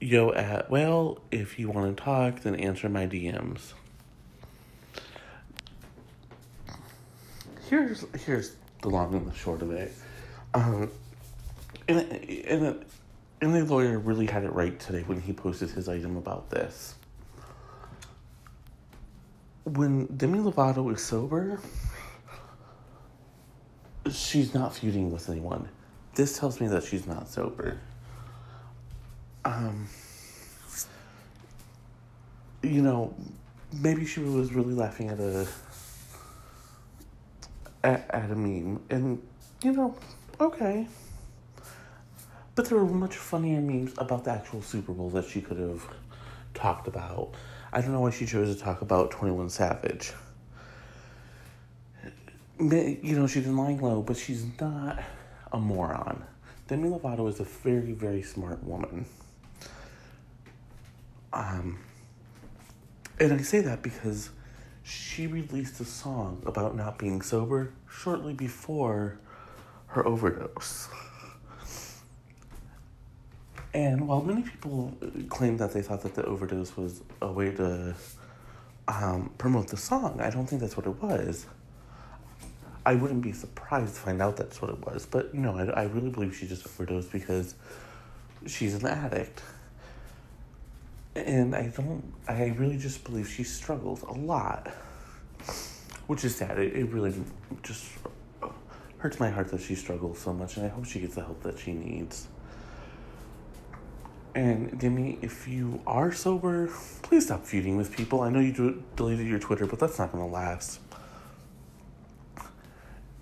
Yo 0.01 0.31
at, 0.31 0.69
well, 0.69 1.19
if 1.29 1.59
you 1.59 1.69
want 1.69 1.97
to 1.97 2.03
talk, 2.03 2.41
then 2.41 2.55
answer 2.55 2.87
my 2.87 3.05
DMs. 3.05 3.73
Here's 7.69 8.05
here's 8.25 8.55
the 8.81 8.89
long 8.89 9.13
and 9.13 9.27
the 9.27 9.35
short 9.35 9.61
of 9.61 9.71
it. 9.71 9.91
Um, 10.53 10.89
and 11.89 11.99
and 11.99 12.85
and 13.41 13.53
the 13.53 13.65
lawyer 13.65 13.99
really 13.99 14.25
had 14.25 14.43
it 14.43 14.53
right 14.53 14.79
today 14.79 15.03
when 15.05 15.19
he 15.19 15.33
posted 15.33 15.69
his 15.71 15.89
item 15.89 16.15
about 16.15 16.49
this. 16.49 16.95
When 19.65 20.05
Demi 20.17 20.39
Lovato 20.39 20.91
is 20.93 21.03
sober, 21.03 21.59
she's 24.11 24.53
not 24.53 24.75
feuding 24.75 25.11
with 25.11 25.29
anyone. 25.29 25.69
This 26.15 26.39
tells 26.39 26.59
me 26.59 26.67
that 26.67 26.83
she's 26.83 27.05
not 27.05 27.27
sober. 27.27 27.79
Um, 29.45 29.87
you 32.61 32.81
know, 32.81 33.13
maybe 33.73 34.05
she 34.05 34.19
was 34.19 34.53
really 34.53 34.73
laughing 34.73 35.09
at 35.09 35.19
a 35.19 35.47
at, 37.83 38.09
at 38.09 38.31
a 38.31 38.35
meme, 38.35 38.81
and 38.89 39.21
you 39.63 39.71
know, 39.71 39.95
okay. 40.39 40.87
But 42.55 42.67
there 42.67 42.77
were 42.77 42.85
much 42.85 43.15
funnier 43.15 43.61
memes 43.61 43.93
about 43.97 44.25
the 44.25 44.31
actual 44.31 44.61
Super 44.61 44.91
Bowl 44.91 45.09
that 45.11 45.25
she 45.25 45.39
could 45.39 45.57
have 45.57 45.81
talked 46.53 46.87
about. 46.87 47.33
I 47.71 47.79
don't 47.79 47.93
know 47.93 48.01
why 48.01 48.09
she 48.09 48.25
chose 48.25 48.53
to 48.53 48.61
talk 48.61 48.81
about 48.81 49.11
Twenty 49.11 49.33
One 49.33 49.49
Savage. 49.49 50.11
You 52.59 52.97
know, 53.01 53.27
she's 53.27 53.45
been 53.45 53.55
lying 53.55 53.79
low, 53.81 54.01
but 54.01 54.17
she's 54.17 54.45
not 54.59 55.01
a 55.53 55.57
moron. 55.57 56.25
Demi 56.67 56.89
Lovato 56.89 57.29
is 57.29 57.39
a 57.39 57.45
very, 57.45 57.93
very 57.93 58.21
smart 58.21 58.61
woman. 58.63 59.05
Um, 61.31 61.79
and 63.19 63.33
I 63.33 63.37
say 63.37 63.59
that 63.61 63.81
because 63.81 64.29
she 64.83 65.27
released 65.27 65.79
a 65.79 65.85
song 65.85 66.41
about 66.45 66.75
not 66.75 66.97
being 66.97 67.21
sober 67.21 67.73
shortly 67.89 68.33
before 68.33 69.19
her 69.87 70.05
overdose. 70.05 70.89
And 73.73 74.07
while 74.07 74.21
many 74.21 74.41
people 74.41 74.97
claim 75.29 75.57
that 75.57 75.73
they 75.73 75.81
thought 75.81 76.01
that 76.01 76.15
the 76.15 76.25
overdose 76.25 76.75
was 76.75 77.01
a 77.21 77.31
way 77.31 77.51
to 77.51 77.93
um, 78.87 79.31
promote 79.37 79.67
the 79.67 79.77
song, 79.77 80.19
I 80.21 80.31
don't 80.31 80.47
think 80.47 80.61
that's 80.61 80.75
what 80.75 80.87
it 80.87 81.01
was. 81.01 81.45
I 82.85 82.95
wouldn't 82.95 83.21
be 83.21 83.33
surprised 83.33 83.95
to 83.95 84.01
find 84.01 84.21
out 84.21 84.37
that's 84.37 84.61
what 84.61 84.71
it 84.71 84.85
was, 84.85 85.05
but 85.05 85.35
know, 85.35 85.55
I, 85.55 85.81
I 85.81 85.83
really 85.83 86.09
believe 86.09 86.35
she 86.35 86.47
just 86.47 86.65
overdosed 86.65 87.11
because 87.11 87.53
she's 88.47 88.73
an 88.73 88.87
addict. 88.87 89.43
And 91.15 91.55
I 91.55 91.67
don't, 91.67 92.13
I 92.27 92.53
really 92.57 92.77
just 92.77 93.03
believe 93.03 93.27
she 93.27 93.43
struggles 93.43 94.03
a 94.03 94.11
lot. 94.11 94.67
Which 96.07 96.23
is 96.23 96.35
sad. 96.35 96.57
It, 96.57 96.75
it 96.75 96.85
really 96.85 97.13
just 97.63 97.85
hurts 98.97 99.19
my 99.19 99.29
heart 99.29 99.49
that 99.49 99.61
she 99.61 99.75
struggles 99.75 100.19
so 100.19 100.33
much, 100.33 100.57
and 100.57 100.65
I 100.65 100.69
hope 100.69 100.85
she 100.85 100.99
gets 100.99 101.15
the 101.15 101.23
help 101.23 101.41
that 101.43 101.57
she 101.57 101.71
needs. 101.71 102.27
And 104.35 104.79
Demi, 104.79 105.17
if 105.21 105.47
you 105.47 105.81
are 105.87 106.11
sober, 106.11 106.69
please 107.01 107.25
stop 107.25 107.45
feuding 107.45 107.77
with 107.77 107.95
people. 107.95 108.21
I 108.21 108.29
know 108.29 108.39
you 108.39 108.83
deleted 108.95 109.27
your 109.27 109.39
Twitter, 109.39 109.65
but 109.65 109.79
that's 109.79 109.97
not 109.97 110.11
going 110.11 110.23
to 110.23 110.31
last. 110.31 110.79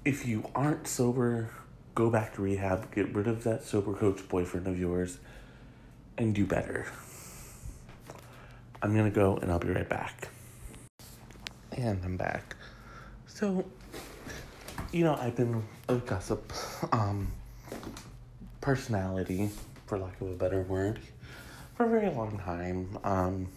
If 0.04 0.28
you 0.28 0.50
aren't 0.54 0.88
sober, 0.88 1.50
go 1.96 2.10
back 2.10 2.36
to 2.36 2.42
rehab, 2.42 2.94
get 2.94 3.14
rid 3.14 3.28
of 3.28 3.44
that 3.44 3.64
sober 3.64 3.94
coach 3.94 4.28
boyfriend 4.28 4.68
of 4.68 4.80
yours, 4.80 5.20
and 6.18 6.34
do 6.36 6.46
better. 6.46 6.88
I'm 8.82 8.94
to 8.96 9.10
go 9.10 9.38
and 9.38 9.52
I'll 9.52 9.60
be 9.60 9.70
right 9.70 9.88
back. 9.88 10.30
And 11.72 12.00
I'm 12.04 12.18
back. 12.18 12.56
So, 13.26 13.66
you 14.92 15.04
know, 15.04 15.16
I've 15.16 15.36
been 15.36 15.64
a 15.90 15.96
gossip 15.96 16.52
um, 16.92 17.32
personality 18.62 19.50
for 19.86 19.98
lack 19.98 20.20
of 20.22 20.30
a 20.30 20.36
better 20.36 20.62
word, 20.62 21.00
for 21.76 21.86
a 21.86 21.90
very 21.90 22.10
long 22.14 22.38
time. 22.40 22.98
Um, 23.04 23.48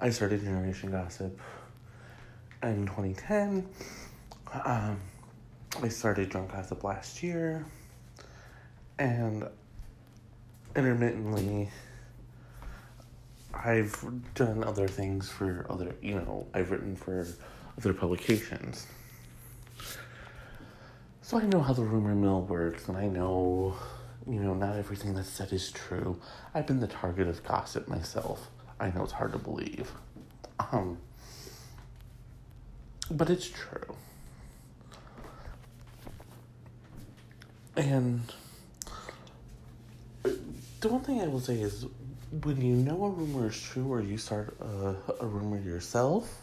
I 0.00 0.10
started 0.10 0.42
Generation 0.42 0.90
Gossip 0.90 1.40
in 2.62 2.86
2010. 2.86 3.68
Um, 4.64 5.00
I 5.82 5.88
started 5.88 6.30
Drunk 6.30 6.52
Gossip 6.52 6.82
last 6.84 7.22
year, 7.22 7.64
and 8.98 9.46
intermittently, 10.74 11.70
I've 13.64 14.04
done 14.34 14.64
other 14.64 14.88
things 14.88 15.28
for 15.28 15.66
other, 15.68 15.94
you 16.02 16.14
know, 16.14 16.46
I've 16.54 16.70
written 16.70 16.96
for 16.96 17.26
other 17.78 17.92
publications. 17.92 18.86
So 21.22 21.38
I 21.38 21.42
know 21.46 21.60
how 21.60 21.72
the 21.72 21.82
rumor 21.82 22.14
mill 22.14 22.42
works, 22.42 22.88
and 22.88 22.96
I 22.96 23.06
know 23.08 23.76
you 24.28 24.40
know, 24.40 24.54
not 24.54 24.76
everything 24.76 25.14
that's 25.14 25.28
said 25.28 25.52
is 25.52 25.70
true. 25.70 26.20
I've 26.52 26.66
been 26.66 26.80
the 26.80 26.88
target 26.88 27.28
of 27.28 27.44
gossip 27.44 27.86
myself. 27.86 28.50
I 28.80 28.90
know 28.90 29.04
it's 29.04 29.12
hard 29.12 29.32
to 29.32 29.38
believe. 29.38 29.92
Um, 30.72 30.98
but 33.10 33.30
it's 33.30 33.48
true. 33.48 33.94
And 37.76 38.22
the 40.22 40.88
one 40.88 41.02
thing 41.02 41.20
I 41.20 41.28
will 41.28 41.40
say 41.40 41.60
is 41.60 41.86
when 42.30 42.60
you 42.60 42.74
know 42.76 43.04
a 43.04 43.10
rumor 43.10 43.48
is 43.48 43.60
true 43.60 43.92
or 43.92 44.00
you 44.00 44.18
start 44.18 44.56
a, 44.60 44.96
a 45.20 45.26
rumor 45.26 45.58
yourself, 45.58 46.42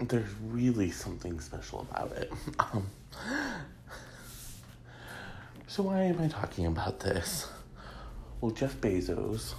there's 0.00 0.30
really 0.46 0.90
something 0.90 1.40
special 1.40 1.86
about 1.90 2.12
it. 2.12 2.32
Um, 2.58 2.86
so, 5.66 5.84
why 5.84 6.02
am 6.02 6.20
I 6.20 6.28
talking 6.28 6.66
about 6.66 7.00
this? 7.00 7.48
Well, 8.40 8.50
Jeff 8.50 8.80
Bezos 8.80 9.54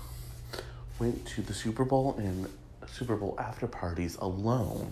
went 0.99 1.25
to 1.27 1.41
the 1.41 1.53
Super 1.53 1.85
Bowl 1.85 2.15
and 2.17 2.47
Super 2.87 3.15
Bowl 3.15 3.35
after 3.39 3.65
parties 3.67 4.15
alone. 4.17 4.91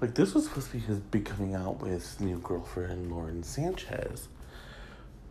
Like, 0.00 0.14
this 0.14 0.34
was 0.34 0.44
supposed 0.44 0.68
to 0.68 0.72
be 0.74 0.78
his 0.78 0.98
big 0.98 1.26
coming 1.26 1.54
out 1.54 1.80
with 1.80 2.20
new 2.20 2.38
girlfriend, 2.38 3.12
Lauren 3.12 3.42
Sanchez. 3.42 4.28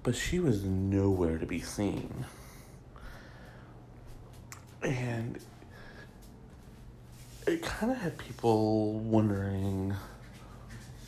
But 0.03 0.15
she 0.15 0.39
was 0.39 0.63
nowhere 0.63 1.37
to 1.37 1.45
be 1.45 1.59
seen. 1.59 2.25
And 4.81 5.39
it 7.45 7.61
kind 7.61 7.91
of 7.91 7.97
had 7.97 8.17
people 8.17 8.93
wondering 8.93 9.93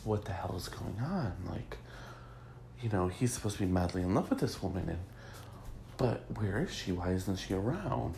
what 0.04 0.26
the 0.26 0.34
hell 0.34 0.56
is 0.58 0.68
going 0.68 1.00
on. 1.00 1.34
Like, 1.50 1.78
you 2.82 2.90
know, 2.90 3.08
he's 3.08 3.34
supposed 3.34 3.58
to 3.58 3.66
be 3.66 3.72
madly 3.72 4.02
in 4.02 4.14
love 4.14 4.30
with 4.30 4.40
this 4.40 4.62
woman, 4.62 4.90
and 4.90 5.00
but 5.98 6.24
where 6.36 6.62
is 6.64 6.74
she? 6.74 6.92
Why 6.92 7.12
isn't 7.12 7.38
she 7.38 7.54
around? 7.54 8.16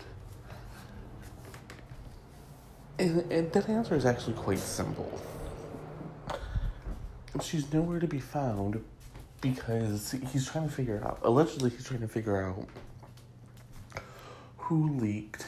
And, 2.97 3.29
and 3.31 3.51
that 3.51 3.67
answer 3.67 3.95
is 3.95 4.05
actually 4.05 4.35
quite 4.35 4.59
simple. 4.59 5.19
She's 7.41 7.71
nowhere 7.73 7.99
to 7.99 8.07
be 8.07 8.19
found 8.19 8.81
because 9.43 10.15
he's 10.31 10.49
trying 10.49 10.69
to 10.69 10.73
figure 10.73 11.03
out. 11.03 11.19
Allegedly, 11.21 11.69
he's 11.69 11.83
trying 11.85 11.99
to 11.99 12.07
figure 12.07 12.41
out 12.41 12.65
who 14.57 14.97
leaked 14.97 15.45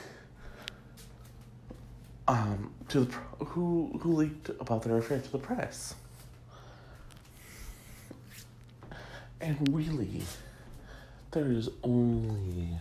um 2.27 2.73
to 2.89 3.05
the 3.05 3.13
who 3.45 3.97
who 4.01 4.13
leaked 4.13 4.49
about 4.59 4.83
their 4.83 4.97
affair 4.97 5.19
to 5.19 5.31
the 5.31 5.39
press. 5.39 5.95
And 9.39 9.73
really, 9.73 10.23
there 11.31 11.49
is 11.49 11.69
only 11.81 12.77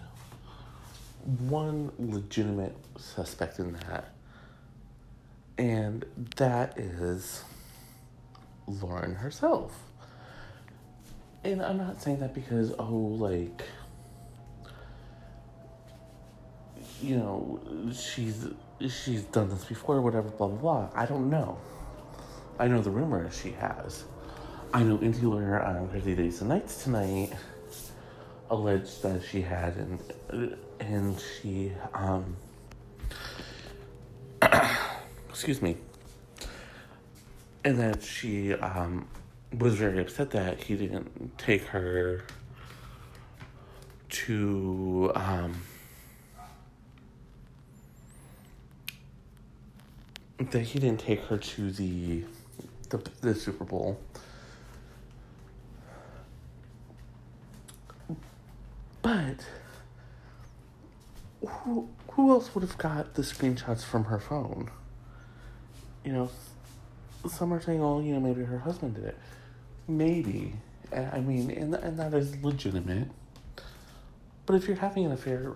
one 1.48 1.92
legitimate 1.98 2.74
suspect 2.96 3.60
in 3.60 3.74
that, 3.74 4.14
and 5.58 6.04
that 6.36 6.76
is 6.76 7.44
Lauren 8.66 9.14
herself. 9.14 9.78
And 11.44 11.62
I'm 11.62 11.76
not 11.76 12.00
saying 12.00 12.20
that 12.20 12.34
because, 12.34 12.72
oh, 12.78 13.16
like, 13.18 13.62
you 17.02 17.16
know, 17.16 17.60
she's 17.94 18.48
she's 18.80 19.22
done 19.24 19.50
this 19.50 19.64
before, 19.66 20.00
whatever, 20.00 20.30
blah 20.30 20.48
blah 20.48 20.56
blah. 20.56 20.88
I 20.94 21.04
don't 21.04 21.28
know. 21.28 21.58
I 22.58 22.66
know 22.66 22.80
the 22.80 22.90
rumor 22.90 23.30
she 23.30 23.50
has. 23.52 24.04
I 24.72 24.82
know 24.82 24.96
Lawyer 24.96 25.62
on 25.62 25.88
Crazy 25.88 26.14
Days 26.14 26.40
and 26.40 26.48
Nights 26.48 26.82
tonight 26.82 27.32
alleged 28.50 29.02
that 29.02 29.22
she 29.22 29.40
had 29.40 29.76
and 29.76 30.56
and 30.80 31.16
she 31.20 31.72
um 31.94 32.36
excuse 35.30 35.62
me 35.62 35.76
and 37.64 37.78
that 37.78 38.02
she 38.02 38.52
um 38.54 39.06
was 39.58 39.74
very 39.74 40.00
upset 40.00 40.30
that 40.30 40.64
he 40.64 40.76
didn't 40.76 41.36
take 41.38 41.64
her 41.66 42.24
to 44.08 45.12
um, 45.14 45.54
that 50.38 50.60
he 50.60 50.78
didn't 50.78 51.00
take 51.00 51.20
her 51.22 51.36
to 51.36 51.70
the 51.70 52.24
the, 52.90 52.98
the 53.20 53.34
Super 53.34 53.64
Bowl. 53.64 54.00
But 59.02 59.46
who 61.46 61.88
who 62.12 62.30
else 62.30 62.54
would 62.54 62.62
have 62.62 62.78
got 62.78 63.14
the 63.14 63.22
screenshots 63.22 63.84
from 63.84 64.04
her 64.04 64.18
phone? 64.18 64.70
You 66.04 66.12
know, 66.12 66.30
some 67.28 67.52
are 67.52 67.60
saying, 67.60 67.82
"Oh, 67.82 68.00
you 68.00 68.14
know, 68.14 68.20
maybe 68.20 68.44
her 68.44 68.58
husband 68.58 68.94
did 68.94 69.04
it." 69.04 69.18
Maybe, 69.86 70.54
I 70.92 71.20
mean, 71.20 71.50
and 71.50 71.74
and 71.74 71.98
that 71.98 72.14
is 72.14 72.36
legitimate. 72.42 73.08
But 74.46 74.56
if 74.56 74.66
you're 74.66 74.76
having 74.76 75.06
an 75.06 75.12
affair, 75.12 75.52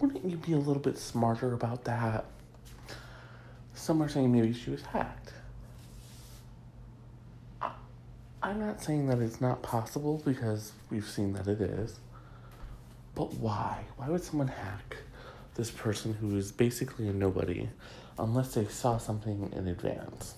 wouldn't 0.00 0.24
you 0.24 0.36
be 0.36 0.52
a 0.52 0.58
little 0.58 0.82
bit 0.82 0.98
smarter 0.98 1.52
about 1.52 1.84
that? 1.84 2.24
Some 3.74 4.02
are 4.02 4.08
saying 4.08 4.32
maybe 4.32 4.52
she 4.52 4.70
was 4.70 4.82
hacked. 4.82 5.32
I'm 8.42 8.60
not 8.60 8.82
saying 8.82 9.06
that 9.08 9.20
it's 9.20 9.40
not 9.40 9.62
possible 9.62 10.20
because 10.24 10.72
we've 10.90 11.08
seen 11.08 11.32
that 11.32 11.48
it 11.48 11.60
is. 11.62 11.98
But 13.14 13.32
why? 13.34 13.84
Why 13.96 14.08
would 14.10 14.22
someone 14.22 14.48
hack 14.48 14.98
this 15.54 15.70
person 15.70 16.12
who 16.12 16.36
is 16.36 16.52
basically 16.52 17.08
a 17.08 17.12
nobody 17.12 17.68
unless 18.18 18.54
they 18.54 18.66
saw 18.66 18.98
something 18.98 19.50
in 19.56 19.66
advance? 19.66 20.34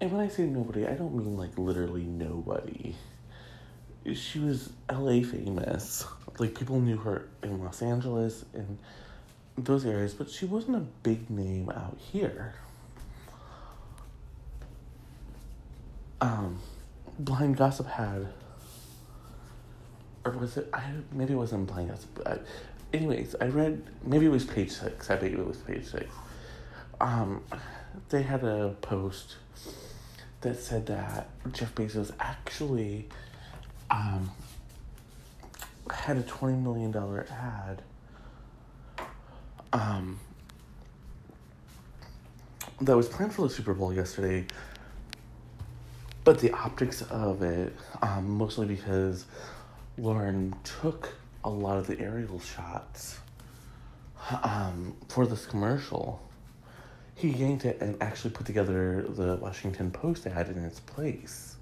And 0.00 0.12
when 0.12 0.20
I 0.20 0.28
say 0.28 0.44
nobody, 0.44 0.86
I 0.86 0.94
don't 0.94 1.14
mean 1.14 1.36
like 1.36 1.56
literally 1.56 2.02
nobody. 2.02 2.94
She 4.12 4.38
was 4.38 4.70
LA 4.90 5.22
famous. 5.22 6.04
Like 6.38 6.54
people 6.54 6.80
knew 6.80 6.96
her 6.98 7.28
in 7.42 7.62
Los 7.62 7.80
Angeles 7.80 8.44
and 8.52 8.78
those 9.56 9.86
areas, 9.86 10.14
but 10.14 10.28
she 10.28 10.46
wasn't 10.46 10.76
a 10.76 10.86
big 11.02 11.30
name 11.30 11.70
out 11.70 11.96
here. 11.98 12.54
Um, 16.20 16.58
Blind 17.18 17.56
Gossip 17.56 17.86
had, 17.86 18.28
or 20.24 20.32
was 20.32 20.56
it? 20.56 20.68
I 20.72 20.90
maybe 21.12 21.34
it 21.34 21.36
wasn't 21.36 21.66
Blind 21.66 21.90
Gossip. 21.90 22.22
I, 22.26 22.38
anyways, 22.96 23.36
I 23.40 23.46
read 23.46 23.82
maybe 24.04 24.26
it 24.26 24.30
was 24.30 24.44
page 24.44 24.72
six. 24.72 25.10
I 25.10 25.16
bet 25.16 25.32
it 25.32 25.46
was 25.46 25.58
page 25.58 25.86
six. 25.86 26.06
Um, 27.00 27.42
they 28.08 28.22
had 28.22 28.42
a 28.42 28.74
post 28.80 29.36
that 30.40 30.58
said 30.58 30.86
that 30.86 31.28
Jeff 31.52 31.74
Bezos 31.74 32.12
actually 32.20 33.08
um, 33.90 34.30
had 35.90 36.16
a 36.16 36.22
twenty 36.22 36.56
million 36.56 36.90
dollar 36.90 37.26
ad 37.30 37.82
um, 39.72 40.18
that 42.80 42.96
was 42.96 43.08
planned 43.08 43.32
for 43.32 43.42
the 43.42 43.50
Super 43.54 43.74
Bowl 43.74 43.92
yesterday, 43.92 44.46
but 46.24 46.38
the 46.40 46.50
optics 46.52 47.02
of 47.02 47.42
it, 47.42 47.74
um, 48.02 48.30
mostly 48.30 48.66
because 48.66 49.24
Lauren 49.98 50.54
took 50.64 51.14
a 51.42 51.50
lot 51.50 51.76
of 51.78 51.86
the 51.86 51.98
aerial 52.00 52.40
shots 52.40 53.18
um, 54.42 54.96
for 55.08 55.26
this 55.26 55.46
commercial. 55.46 56.20
He 57.16 57.28
yanked 57.28 57.64
it 57.64 57.80
and 57.80 57.96
actually 58.02 58.30
put 58.30 58.46
together 58.46 59.06
the 59.08 59.36
Washington 59.36 59.90
Post 59.90 60.26
ad 60.26 60.48
in 60.48 60.64
its 60.64 60.80
place. 60.80 61.56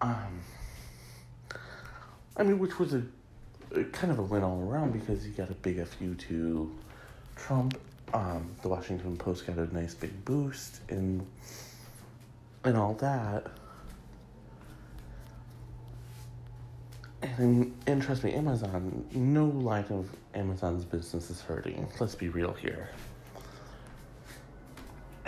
Um, 0.00 0.40
I 2.36 2.42
mean, 2.42 2.58
which 2.58 2.78
was 2.78 2.94
a 2.94 3.02
kind 3.92 4.12
of 4.12 4.18
a 4.18 4.22
win 4.22 4.42
all 4.42 4.60
around 4.60 4.92
because 4.92 5.24
he 5.24 5.30
got 5.30 5.50
a 5.50 5.54
big 5.54 5.84
FU 5.84 6.14
to 6.14 6.72
Trump. 7.36 7.78
Um, 8.14 8.50
the 8.62 8.68
Washington 8.68 9.16
Post 9.16 9.46
got 9.46 9.56
a 9.56 9.74
nice 9.74 9.94
big 9.94 10.24
boost 10.24 10.80
and 10.88 11.26
and 12.64 12.76
all 12.76 12.94
that. 12.94 13.46
And, 17.20 17.74
and 17.86 18.00
trust 18.00 18.22
me, 18.22 18.32
Amazon, 18.32 19.04
no 19.12 19.46
line 19.46 19.86
of 19.90 20.08
Amazon's 20.34 20.84
business 20.84 21.30
is 21.30 21.40
hurting. 21.40 21.88
Let's 21.98 22.14
be 22.14 22.28
real 22.28 22.52
here. 22.52 22.90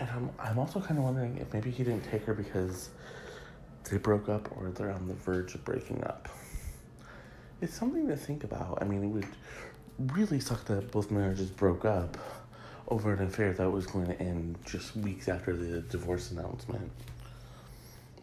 And 0.01 0.09
I'm, 0.11 0.31
I'm 0.41 0.59
also 0.59 0.81
kind 0.81 0.99
of 0.99 1.05
wondering 1.05 1.39
if 1.39 1.53
maybe 1.53 1.71
he 1.71 1.85
didn't 1.85 2.11
take 2.11 2.25
her 2.25 2.35
because 2.35 2.91
they 3.89 3.99
broke 3.99 4.29
up 4.29 4.51
or 4.57 4.71
they're 4.71 4.91
on 4.91 5.07
the 5.07 5.15
verge 5.15 5.55
of 5.55 5.65
breaking 5.65 6.03
up 6.03 6.29
it's 7.61 7.75
something 7.75 8.09
to 8.09 8.17
think 8.17 8.45
about. 8.45 8.79
I 8.81 8.85
mean, 8.85 9.05
it 9.05 9.09
would 9.09 9.27
really 10.15 10.41
suck 10.41 10.65
that 10.67 10.91
both 10.91 11.11
marriages 11.11 11.51
broke 11.51 11.85
up 11.85 12.17
over 12.89 13.13
an 13.13 13.23
affair 13.23 13.53
that 13.53 13.71
was 13.71 13.87
going 13.87 14.07
to 14.07 14.21
end 14.21 14.59
just 14.65 14.97
weeks 14.97 15.29
after 15.29 15.55
the 15.55 15.83
divorce 15.83 16.31
announcement. 16.31 16.91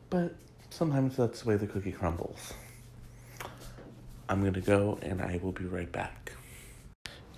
But 0.10 0.36
sometimes 0.70 1.16
that's 1.18 1.42
the 1.42 1.50
way 1.50 1.56
the 1.56 1.68
cookie 1.68 1.92
crumbles. 1.92 2.54
I'm 4.30 4.44
gonna 4.44 4.60
go 4.60 5.00
and 5.02 5.22
I 5.22 5.40
will 5.42 5.54
be 5.54 5.64
right 5.64 5.90
back. 5.90 6.34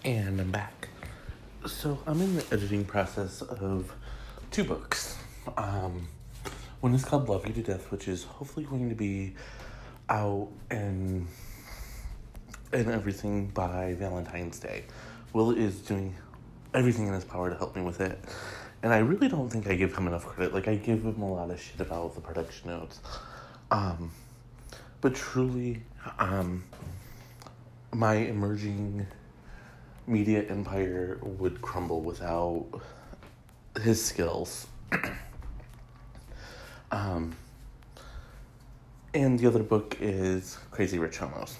And 0.03 0.41
I'm 0.41 0.49
back. 0.49 0.87
So 1.67 1.99
I'm 2.07 2.19
in 2.21 2.35
the 2.35 2.45
editing 2.51 2.83
process 2.83 3.43
of 3.43 3.93
two 4.51 4.63
books. 4.63 5.17
Um, 5.57 6.07
one 6.81 6.93
is 6.93 7.05
called 7.05 7.29
Love 7.29 7.45
You 7.45 7.53
to 7.53 7.61
Death, 7.61 7.91
which 7.91 8.07
is 8.07 8.23
hopefully 8.23 8.65
going 8.65 8.89
to 8.89 8.95
be 8.95 9.35
out 10.09 10.47
and 10.71 11.27
and 12.71 12.87
everything 12.87 13.47
by 13.47 13.95
Valentine's 13.95 14.59
Day. 14.59 14.85
Will 15.33 15.51
is 15.51 15.79
doing 15.79 16.15
everything 16.73 17.07
in 17.07 17.13
his 17.13 17.23
power 17.23 17.49
to 17.49 17.55
help 17.55 17.75
me 17.75 17.81
with 17.81 17.99
it. 18.01 18.19
And 18.81 18.93
I 18.93 18.99
really 18.99 19.27
don't 19.27 19.49
think 19.49 19.67
I 19.67 19.75
give 19.75 19.95
him 19.95 20.07
enough 20.07 20.25
credit. 20.25 20.53
Like 20.53 20.67
I 20.67 20.75
give 20.75 21.03
him 21.03 21.21
a 21.21 21.31
lot 21.31 21.51
of 21.51 21.61
shit 21.61 21.79
about 21.79 22.15
the 22.15 22.21
production 22.21 22.69
notes. 22.69 23.01
Um 23.71 24.11
but 25.01 25.15
truly, 25.15 25.83
um 26.17 26.63
my 27.93 28.15
emerging 28.15 29.05
media 30.07 30.43
empire 30.43 31.19
would 31.21 31.61
crumble 31.61 32.01
without 32.01 32.65
his 33.81 34.03
skills. 34.03 34.67
um 36.91 37.35
and 39.13 39.39
the 39.39 39.47
other 39.47 39.63
book 39.63 39.97
is 39.99 40.57
Crazy 40.71 40.99
Rich 40.99 41.17
Homos 41.17 41.57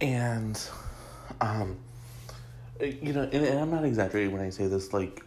and 0.00 0.60
um 1.40 1.76
you 2.80 3.12
know 3.12 3.22
and, 3.22 3.34
and 3.46 3.58
i'm 3.58 3.70
not 3.70 3.84
exaggerating 3.84 4.32
when 4.32 4.42
i 4.42 4.50
say 4.50 4.66
this 4.66 4.92
like 4.92 5.24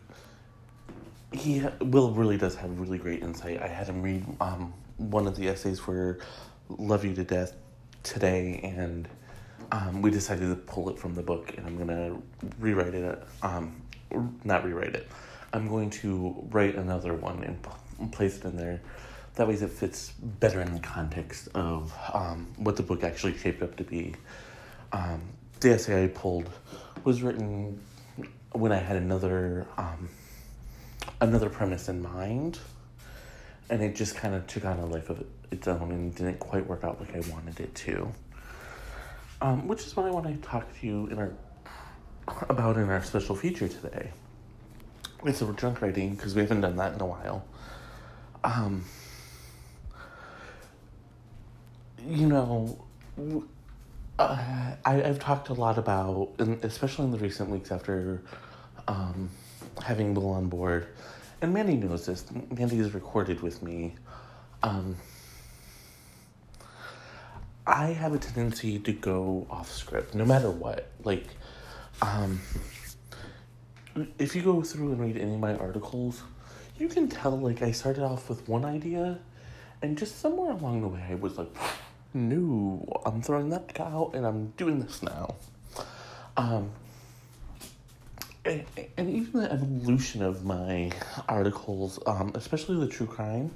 he 1.31 1.63
will 1.81 2.11
really 2.11 2.37
does 2.37 2.55
have 2.55 2.79
really 2.79 2.97
great 2.97 3.21
insight 3.21 3.61
i 3.61 3.67
had 3.67 3.87
him 3.87 4.01
read 4.01 4.25
um 4.39 4.73
one 4.97 5.27
of 5.27 5.35
the 5.35 5.47
essays 5.47 5.79
for 5.79 6.19
love 6.69 7.03
you 7.03 7.13
to 7.13 7.23
death 7.23 7.53
today 8.03 8.59
and 8.63 9.07
um, 9.71 10.01
we 10.01 10.09
decided 10.11 10.49
to 10.49 10.55
pull 10.55 10.89
it 10.89 10.97
from 10.97 11.13
the 11.15 11.21
book 11.21 11.53
and 11.57 11.65
i'm 11.65 11.77
gonna 11.77 12.15
rewrite 12.59 12.93
it 12.93 13.23
um 13.41 13.81
not 14.43 14.63
rewrite 14.63 14.95
it. 14.95 15.07
I'm 15.53 15.67
going 15.67 15.89
to 15.91 16.35
write 16.49 16.75
another 16.75 17.13
one 17.13 17.43
and 17.43 18.11
place 18.11 18.37
it 18.37 18.45
in 18.45 18.57
there. 18.57 18.81
That 19.35 19.47
way 19.47 19.55
it 19.55 19.69
fits 19.69 20.11
better 20.19 20.61
in 20.61 20.73
the 20.73 20.79
context 20.79 21.47
of 21.53 21.93
um, 22.13 22.47
what 22.57 22.75
the 22.75 22.83
book 22.83 23.03
actually 23.03 23.37
shaped 23.37 23.61
up 23.61 23.75
to 23.77 23.83
be. 23.83 24.15
Um, 24.91 25.21
the 25.59 25.73
essay 25.73 26.05
I 26.05 26.07
pulled 26.07 26.49
was 27.03 27.21
written 27.21 27.79
when 28.51 28.71
I 28.71 28.77
had 28.77 28.97
another 28.97 29.67
um, 29.77 30.09
another 31.21 31.49
premise 31.49 31.87
in 31.87 32.01
mind, 32.01 32.59
and 33.69 33.81
it 33.81 33.95
just 33.95 34.15
kind 34.15 34.33
of 34.33 34.47
took 34.47 34.65
on 34.65 34.79
a 34.79 34.85
life 34.85 35.09
of 35.09 35.23
its 35.51 35.67
own 35.67 35.91
and 35.91 36.15
didn't 36.15 36.39
quite 36.39 36.65
work 36.65 36.83
out 36.83 36.99
like 36.99 37.15
I 37.15 37.19
wanted 37.31 37.59
it 37.59 37.73
to. 37.75 38.11
Um, 39.39 39.67
which 39.67 39.85
is 39.85 39.95
what 39.95 40.07
I 40.07 40.09
want 40.09 40.25
to 40.25 40.35
talk 40.47 40.65
to 40.79 40.87
you 40.87 41.07
in 41.07 41.19
our 41.19 41.31
about 42.49 42.77
in 42.77 42.89
our 42.89 43.03
special 43.03 43.35
feature 43.35 43.67
today. 43.67 44.11
It's 45.25 45.41
a 45.41 45.53
junk 45.53 45.81
writing 45.81 46.15
because 46.15 46.35
we 46.35 46.41
haven't 46.41 46.61
done 46.61 46.75
that 46.77 46.93
in 46.93 47.01
a 47.01 47.05
while. 47.05 47.45
Um, 48.43 48.83
you 52.05 52.27
know, 52.27 52.79
uh, 54.19 54.75
I, 54.85 55.03
I've 55.03 55.19
talked 55.19 55.49
a 55.49 55.53
lot 55.53 55.77
about, 55.77 56.33
and 56.39 56.63
especially 56.63 57.05
in 57.05 57.11
the 57.11 57.17
recent 57.17 57.49
weeks 57.49 57.71
after 57.71 58.21
um, 58.87 59.29
having 59.83 60.13
Will 60.13 60.29
on 60.29 60.47
board, 60.47 60.87
and 61.41 61.53
Mandy 61.53 61.75
knows 61.75 62.05
this. 62.05 62.25
Mandy 62.55 62.77
has 62.77 62.93
recorded 62.93 63.41
with 63.41 63.61
me. 63.61 63.95
Um, 64.63 64.97
I 67.67 67.87
have 67.87 68.13
a 68.13 68.17
tendency 68.17 68.79
to 68.79 68.93
go 68.93 69.45
off 69.49 69.69
script, 69.69 70.15
no 70.15 70.23
matter 70.23 70.49
what. 70.49 70.87
Like, 71.03 71.27
um, 72.01 72.39
if 74.17 74.37
you 74.37 74.41
go 74.41 74.61
through 74.61 74.93
and 74.93 75.01
read 75.01 75.17
any 75.17 75.33
of 75.33 75.39
my 75.41 75.53
articles, 75.55 76.23
you 76.79 76.87
can 76.87 77.09
tell, 77.09 77.37
like, 77.37 77.61
I 77.61 77.71
started 77.71 78.03
off 78.03 78.29
with 78.29 78.47
one 78.47 78.63
idea, 78.63 79.19
and 79.81 79.97
just 79.97 80.21
somewhere 80.21 80.51
along 80.51 80.81
the 80.81 80.87
way, 80.87 81.03
I 81.09 81.15
was 81.15 81.37
like, 81.37 81.53
no, 82.13 82.87
I'm 83.05 83.21
throwing 83.21 83.49
that 83.49 83.77
out 83.79 84.11
and 84.13 84.25
I'm 84.25 84.47
doing 84.57 84.79
this 84.79 85.03
now. 85.03 85.35
Um, 86.37 86.71
and, 88.45 88.63
and 88.95 89.09
even 89.09 89.41
the 89.41 89.51
evolution 89.51 90.23
of 90.23 90.45
my 90.45 90.91
articles, 91.27 91.99
um, 92.07 92.31
especially 92.33 92.79
the 92.79 92.87
true 92.87 93.07
crime, 93.07 93.51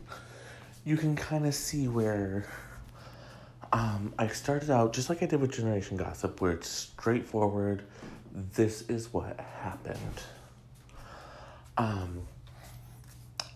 you 0.83 0.97
can 0.97 1.15
kind 1.15 1.45
of 1.45 1.55
see 1.55 1.87
where 1.87 2.45
um, 3.73 4.13
I 4.19 4.27
started 4.27 4.69
out 4.69 4.93
just 4.93 5.09
like 5.09 5.23
I 5.23 5.25
did 5.25 5.39
with 5.39 5.51
Generation 5.51 5.97
Gossip, 5.97 6.41
where 6.41 6.51
it's 6.51 6.69
straightforward. 6.69 7.83
This 8.55 8.83
is 8.89 9.13
what 9.13 9.39
happened. 9.39 10.21
Um, 11.77 12.27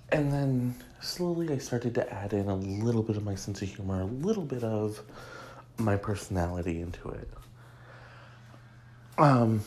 and 0.09 0.31
then 0.31 0.75
slowly 1.01 1.51
I 1.51 1.57
started 1.57 1.93
to 1.95 2.13
add 2.13 2.33
in 2.33 2.47
a 2.47 2.55
little 2.55 3.03
bit 3.03 3.17
of 3.17 3.23
my 3.23 3.35
sense 3.35 3.61
of 3.61 3.69
humor, 3.69 4.01
a 4.01 4.05
little 4.05 4.45
bit 4.45 4.63
of 4.63 5.01
my 5.77 5.97
personality 5.97 6.81
into 6.81 7.09
it. 7.09 7.29
Um, 9.17 9.61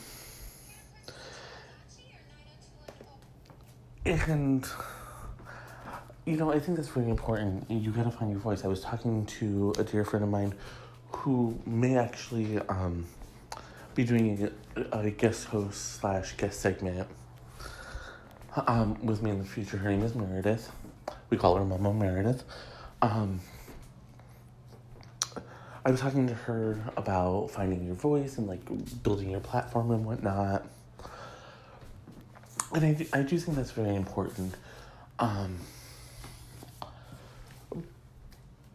and 4.05 4.67
you 6.29 6.37
know, 6.37 6.51
I 6.51 6.59
think 6.59 6.77
that's 6.77 6.95
really 6.95 7.09
important. 7.09 7.65
You 7.71 7.89
gotta 7.89 8.11
find 8.11 8.29
your 8.29 8.39
voice. 8.39 8.63
I 8.63 8.67
was 8.67 8.81
talking 8.81 9.25
to 9.25 9.73
a 9.79 9.83
dear 9.83 10.05
friend 10.05 10.23
of 10.23 10.29
mine 10.29 10.53
who 11.11 11.59
may 11.65 11.97
actually 11.97 12.59
um, 12.69 13.07
be 13.95 14.03
doing 14.03 14.47
a, 14.75 14.99
a 14.99 15.09
guest 15.09 15.45
host 15.45 15.99
slash 15.99 16.37
guest 16.37 16.61
segment 16.61 17.07
um, 18.67 19.03
with 19.03 19.23
me 19.23 19.31
in 19.31 19.39
the 19.39 19.45
future. 19.45 19.77
Her 19.77 19.89
name 19.89 20.03
is 20.03 20.13
Meredith. 20.13 20.71
We 21.31 21.37
call 21.37 21.55
her 21.55 21.65
Mama 21.65 21.93
Meredith. 21.93 22.43
Um, 23.01 23.39
I 25.83 25.89
was 25.89 25.99
talking 25.99 26.27
to 26.27 26.35
her 26.35 26.79
about 26.95 27.49
finding 27.49 27.87
your 27.87 27.95
voice 27.95 28.37
and 28.37 28.45
like 28.45 28.61
building 29.01 29.31
your 29.31 29.39
platform 29.39 29.89
and 29.89 30.05
whatnot. 30.05 30.63
And 32.71 32.85
I, 32.85 33.17
I 33.17 33.21
do 33.23 33.39
think 33.39 33.57
that's 33.57 33.71
very 33.71 33.95
important. 33.95 34.53
Um, 35.17 35.57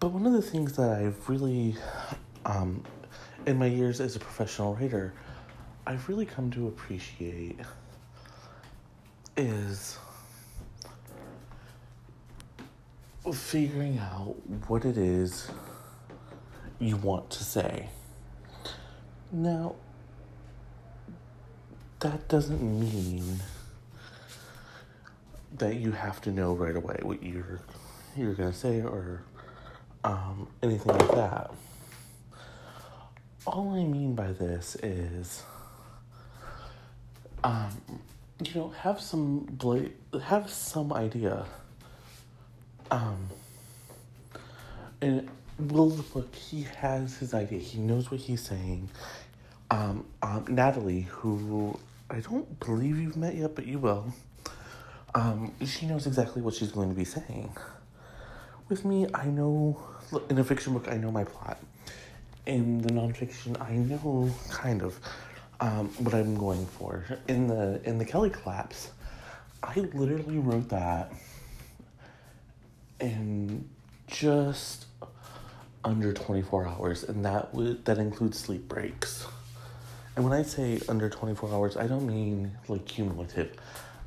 but 0.05 0.12
one 0.12 0.27
of 0.27 0.35
the 0.35 0.43
things 0.43 0.75
that 0.75 0.90
I've 0.90 1.31
really, 1.31 1.77
um, 2.45 2.85
in 3.47 3.59
my 3.59 3.64
years 3.64 4.03
as 4.03 4.17
a 4.17 4.19
professional 4.19 4.75
writer, 4.75 5.14
I've 5.87 6.07
really 6.11 6.27
come 6.27 6.51
to 6.51 6.69
appreciate 6.69 7.59
is 9.35 9.97
figuring 13.33 13.99
out 13.99 14.37
what 14.69 14.85
it 14.85 14.99
is 14.99 15.51
you 16.79 16.99
want 16.99 17.31
to 17.31 17.43
say. 17.43 17.88
Now, 19.33 19.75
that 22.01 22.29
doesn't 22.29 22.62
mean 22.62 23.40
that 25.57 25.77
you 25.77 25.93
have 25.93 26.21
to 26.21 26.31
know 26.31 26.53
right 26.53 26.77
away 26.77 26.99
what 27.01 27.23
you're 27.23 27.62
you're 28.14 28.35
gonna 28.35 28.53
say 28.53 28.83
or 28.83 29.25
um, 30.05 30.47
anything 30.62 30.93
like 30.93 31.11
that. 31.12 31.51
All 33.47 33.75
I 33.75 33.85
mean 33.85 34.14
by 34.14 34.33
this 34.33 34.77
is, 34.77 35.43
um, 37.43 37.71
you 38.43 38.55
know, 38.55 38.69
have 38.81 39.01
some 39.01 39.40
bla- 39.40 40.21
have 40.23 40.49
some 40.51 40.93
idea. 40.93 41.45
Um, 42.90 43.29
and 45.01 45.29
Will 45.59 45.90
book, 46.12 46.35
he 46.35 46.62
has 46.79 47.17
his 47.19 47.33
idea. 47.33 47.59
He 47.59 47.79
knows 47.79 48.11
what 48.11 48.21
he's 48.21 48.43
saying. 48.43 48.88
Um, 49.71 50.05
um, 50.23 50.45
Natalie, 50.49 51.03
who 51.03 51.79
I 52.11 52.21
don't 52.21 52.59
believe 52.61 52.99
you've 52.99 53.17
met 53.17 53.35
yet, 53.35 53.55
but 53.55 53.67
you 53.67 53.79
will. 53.79 54.12
Um, 55.14 55.53
she 55.64 55.87
knows 55.87 56.07
exactly 56.07 56.43
what 56.43 56.55
she's 56.55 56.73
going 56.73 56.88
to 56.88 56.95
be 56.95 57.05
saying. 57.05 57.57
With 58.68 58.87
me, 58.87 59.07
I 59.12 59.27
know 59.27 59.79
in 60.31 60.38
a 60.38 60.44
fiction 60.44 60.72
book, 60.72 60.88
I 60.88 60.96
know 60.96 61.11
my 61.11 61.24
plot. 61.24 61.59
In 62.46 62.81
the 62.81 62.90
nonfiction, 62.92 63.61
I 63.61 63.74
know 63.74 64.31
kind 64.48 64.81
of 64.83 64.98
um, 65.61 65.88
what 65.98 66.14
I'm 66.14 66.35
going 66.35 66.64
for. 66.66 67.05
In 67.29 67.46
the 67.46 67.81
in 67.85 67.98
the 67.98 68.07
Kelly 68.07 68.31
collapse, 68.31 68.90
I 69.62 69.74
literally 69.92 70.38
wrote 70.38 70.70
that 70.70 71.12
in 73.00 73.68
just 74.07 74.87
under 75.85 76.14
24 76.14 76.66
hours, 76.66 77.05
and 77.05 77.22
that 77.24 77.53
would 77.55 77.85
that 77.85 77.98
includes 77.98 78.38
sleep 78.38 78.66
breaks. 78.66 79.27
And 80.16 80.24
when 80.24 80.33
I 80.33 80.42
say 80.42 80.81
under 80.88 81.11
24 81.11 81.53
hours, 81.53 81.77
I 81.77 81.87
don't 81.87 82.07
mean 82.07 82.53
like 82.68 82.87
cumulative. 82.87 83.57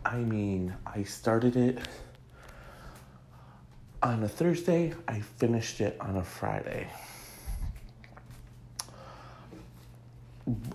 I 0.04 0.18
mean 0.18 0.74
I 0.86 1.04
started 1.04 1.56
it 1.56 1.78
on 4.08 4.24
a 4.24 4.28
Thursday, 4.28 4.94
I 5.06 5.20
finished 5.20 5.82
it 5.82 5.98
on 6.00 6.16
a 6.16 6.24
Friday. 6.24 6.88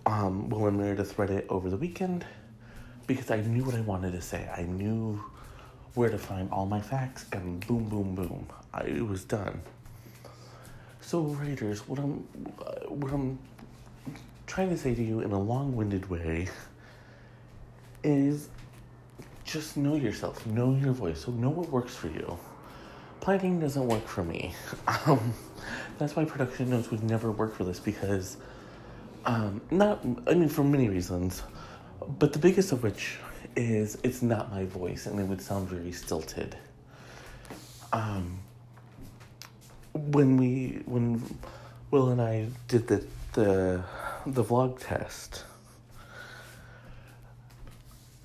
Um, 0.05 0.51
Will 0.51 0.67
and 0.67 0.77
Meredith 0.77 1.19
read 1.19 1.31
it 1.31 1.47
over 1.49 1.71
the 1.71 1.79
weekend 1.79 2.27
because 3.07 3.31
I 3.31 3.41
knew 3.41 3.65
what 3.65 3.75
I 3.75 3.81
wanted 3.81 4.13
to 4.13 4.21
say. 4.21 4.51
I 4.55 4.65
knew 4.65 5.19
where 5.95 6.11
to 6.11 6.19
find 6.19 6.51
all 6.51 6.67
my 6.67 6.81
facts, 6.81 7.25
and 7.33 7.67
boom, 7.67 7.85
boom, 7.89 8.15
boom, 8.15 8.47
I, 8.75 8.83
it 8.83 9.07
was 9.07 9.25
done. 9.25 9.63
So, 11.01 11.21
writers, 11.21 11.89
what 11.89 11.99
I'm, 11.99 12.17
what 12.89 13.13
I'm 13.13 13.39
trying 14.47 14.69
to 14.69 14.77
say 14.77 14.95
to 14.95 15.03
you 15.03 15.21
in 15.21 15.33
a 15.33 15.41
long-winded 15.41 16.09
way 16.11 16.49
is 18.05 18.51
just 19.45 19.79
know 19.79 19.97
yourself, 19.97 20.47
know 20.47 20.75
your 20.75 20.93
voice, 20.93 21.25
so 21.25 21.33
know 21.33 21.51
what 21.51 21.71
works 21.71 21.97
for 21.97 22.09
you. 22.09 22.39
Planning 23.23 23.61
doesn't 23.61 23.87
work 23.87 24.07
for 24.07 24.25
me. 24.25 24.53
Um, 25.07 25.33
that's 25.99 26.17
why 26.17 26.25
production 26.25 26.71
notes 26.71 26.91
would 26.91 27.05
never 27.05 27.31
work 27.31 27.55
for 27.55 27.63
this 27.63 27.79
because, 27.79 28.37
um, 29.25 29.61
not, 29.71 30.05
I 30.27 30.35
mean, 30.35 30.49
for 30.49 30.65
many 30.65 30.89
reasons, 30.89 31.43
but 32.19 32.33
the 32.33 32.41
biggest 32.41 32.73
of 32.73 32.83
which 32.83 33.19
is 33.55 33.97
it's 34.03 34.23
not 34.23 34.51
my 34.51 34.65
voice 34.65 35.07
and 35.07 35.21
it 35.21 35.25
would 35.25 35.41
sound 35.41 35.69
very 35.69 35.93
stilted. 35.93 36.57
Um, 37.93 38.41
when 39.93 40.37
we 40.37 40.83
when 40.87 41.23
Will 41.93 42.09
and 42.09 42.21
I 42.21 42.49
did 42.69 42.89
the 42.89 43.05
the 43.35 43.85
the 44.27 44.43
vlog 44.43 44.79
test, 44.81 45.45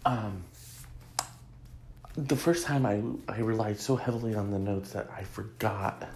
um, 0.05 0.43
the 2.17 2.35
first 2.35 2.65
time 2.65 2.85
I 2.85 3.01
I 3.31 3.39
relied 3.39 3.79
so 3.79 3.95
heavily 3.95 4.33
on 4.33 4.49
the 4.49 4.57
notes 4.57 4.91
that 4.91 5.07
I 5.15 5.23
forgot 5.23 6.09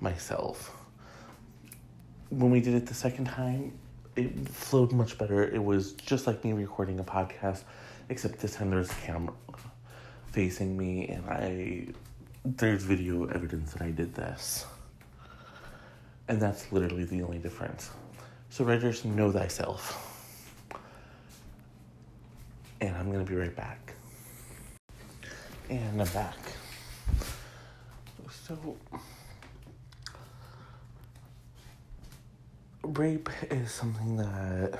myself. 0.00 0.76
When 2.28 2.50
we 2.50 2.60
did 2.60 2.74
it 2.74 2.86
the 2.86 2.94
second 2.94 3.24
time, 3.24 3.72
it 4.14 4.48
flowed 4.48 4.92
much 4.92 5.16
better. 5.16 5.42
It 5.42 5.62
was 5.62 5.92
just 5.92 6.26
like 6.26 6.44
me 6.44 6.52
recording 6.52 7.00
a 7.00 7.04
podcast, 7.04 7.62
except 8.10 8.40
this 8.40 8.54
time 8.56 8.70
there's 8.70 8.90
a 8.90 8.94
camera 8.94 9.32
facing 10.32 10.76
me, 10.76 11.08
and 11.08 11.24
I 11.30 11.86
there's 12.44 12.82
video 12.82 13.24
evidence 13.26 13.72
that 13.72 13.82
I 13.82 13.90
did 13.90 14.14
this. 14.14 14.66
And 16.28 16.40
that's 16.40 16.70
literally 16.72 17.04
the 17.04 17.22
only 17.22 17.38
difference. 17.38 17.90
So, 18.50 18.64
writers, 18.64 19.04
know 19.04 19.32
thyself. 19.32 20.02
And 22.80 22.94
I'm 22.96 23.10
going 23.10 23.24
to 23.24 23.30
be 23.30 23.36
right 23.36 23.54
back. 23.54 23.95
And 25.68 26.00
I'm 26.00 26.08
back. 26.08 26.36
So, 28.30 28.76
rape 32.84 33.28
is 33.50 33.72
something 33.72 34.16
that 34.16 34.78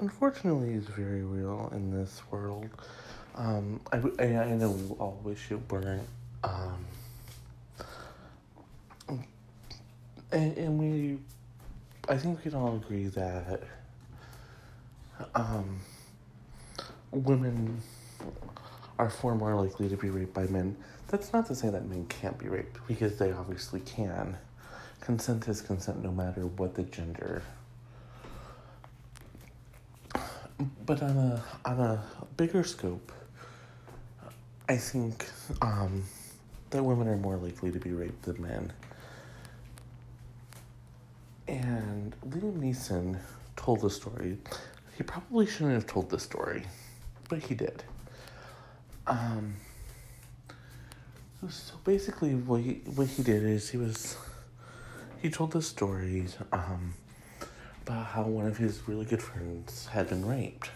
unfortunately 0.00 0.74
is 0.74 0.84
very 0.84 1.22
real 1.22 1.70
in 1.74 1.90
this 1.90 2.20
world. 2.30 2.68
Um, 3.34 3.80
I, 3.90 4.02
I, 4.18 4.24
I 4.24 4.52
know 4.52 4.70
we 4.70 4.94
all 4.96 5.18
wish 5.24 5.50
it 5.50 5.60
weren't. 5.70 6.06
Um, 6.44 6.84
and, 10.30 10.58
and 10.58 10.78
we, 10.78 11.18
I 12.06 12.18
think 12.18 12.36
we 12.36 12.50
can 12.50 12.60
all 12.60 12.76
agree 12.76 13.06
that 13.06 13.62
um, 15.34 15.80
women 17.12 17.80
are 18.98 19.10
far 19.10 19.34
more 19.34 19.54
likely 19.54 19.88
to 19.88 19.96
be 19.96 20.10
raped 20.10 20.34
by 20.34 20.46
men. 20.46 20.76
That's 21.08 21.32
not 21.32 21.46
to 21.46 21.54
say 21.54 21.68
that 21.68 21.88
men 21.88 22.06
can't 22.06 22.38
be 22.38 22.48
raped, 22.48 22.78
because 22.86 23.18
they 23.18 23.32
obviously 23.32 23.80
can. 23.80 24.36
Consent 25.00 25.48
is 25.48 25.60
consent 25.60 26.02
no 26.02 26.12
matter 26.12 26.46
what 26.46 26.74
the 26.74 26.84
gender. 26.84 27.42
But 30.86 31.02
on 31.02 31.16
a 31.16 31.42
on 31.64 31.80
a 31.80 32.04
bigger 32.36 32.62
scope, 32.62 33.10
I 34.68 34.76
think 34.76 35.26
um, 35.60 36.04
that 36.70 36.82
women 36.84 37.08
are 37.08 37.16
more 37.16 37.36
likely 37.36 37.72
to 37.72 37.78
be 37.78 37.90
raped 37.92 38.22
than 38.22 38.40
men. 38.40 38.72
And 41.48 42.14
Liam 42.28 42.60
Neeson 42.60 43.18
told 43.56 43.80
the 43.80 43.90
story. 43.90 44.38
He 44.96 45.02
probably 45.02 45.46
shouldn't 45.46 45.72
have 45.72 45.86
told 45.86 46.10
the 46.10 46.18
story, 46.18 46.62
but 47.28 47.40
he 47.40 47.54
did. 47.54 47.82
Um, 49.12 49.56
So 51.48 51.74
basically, 51.84 52.34
what 52.34 52.60
he 52.62 52.80
what 52.96 53.08
he 53.08 53.22
did 53.22 53.42
is 53.42 53.68
he 53.68 53.76
was 53.76 54.16
he 55.20 55.28
told 55.28 55.50
the 55.52 55.60
stories 55.60 56.36
um, 56.52 56.94
about 57.82 58.06
how 58.06 58.22
one 58.22 58.46
of 58.46 58.56
his 58.56 58.88
really 58.88 59.04
good 59.04 59.22
friends 59.22 59.86
had 59.86 60.08
been 60.08 60.24
raped, 60.24 60.70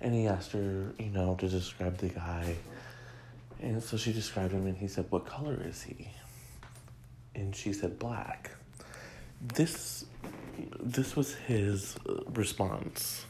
and 0.00 0.14
he 0.14 0.26
asked 0.28 0.52
her, 0.52 0.94
you 0.98 1.10
know, 1.10 1.34
to 1.40 1.48
describe 1.48 1.98
the 1.98 2.08
guy, 2.08 2.56
and 3.60 3.82
so 3.82 3.96
she 3.96 4.12
described 4.12 4.52
him, 4.52 4.66
and 4.66 4.78
he 4.78 4.88
said, 4.88 5.06
"What 5.10 5.26
color 5.26 5.58
is 5.62 5.82
he?" 5.82 6.08
And 7.34 7.54
she 7.54 7.72
said, 7.72 7.98
"Black." 7.98 8.52
This 9.42 10.04
this 10.78 11.16
was 11.16 11.34
his 11.34 11.96
response. 12.32 13.26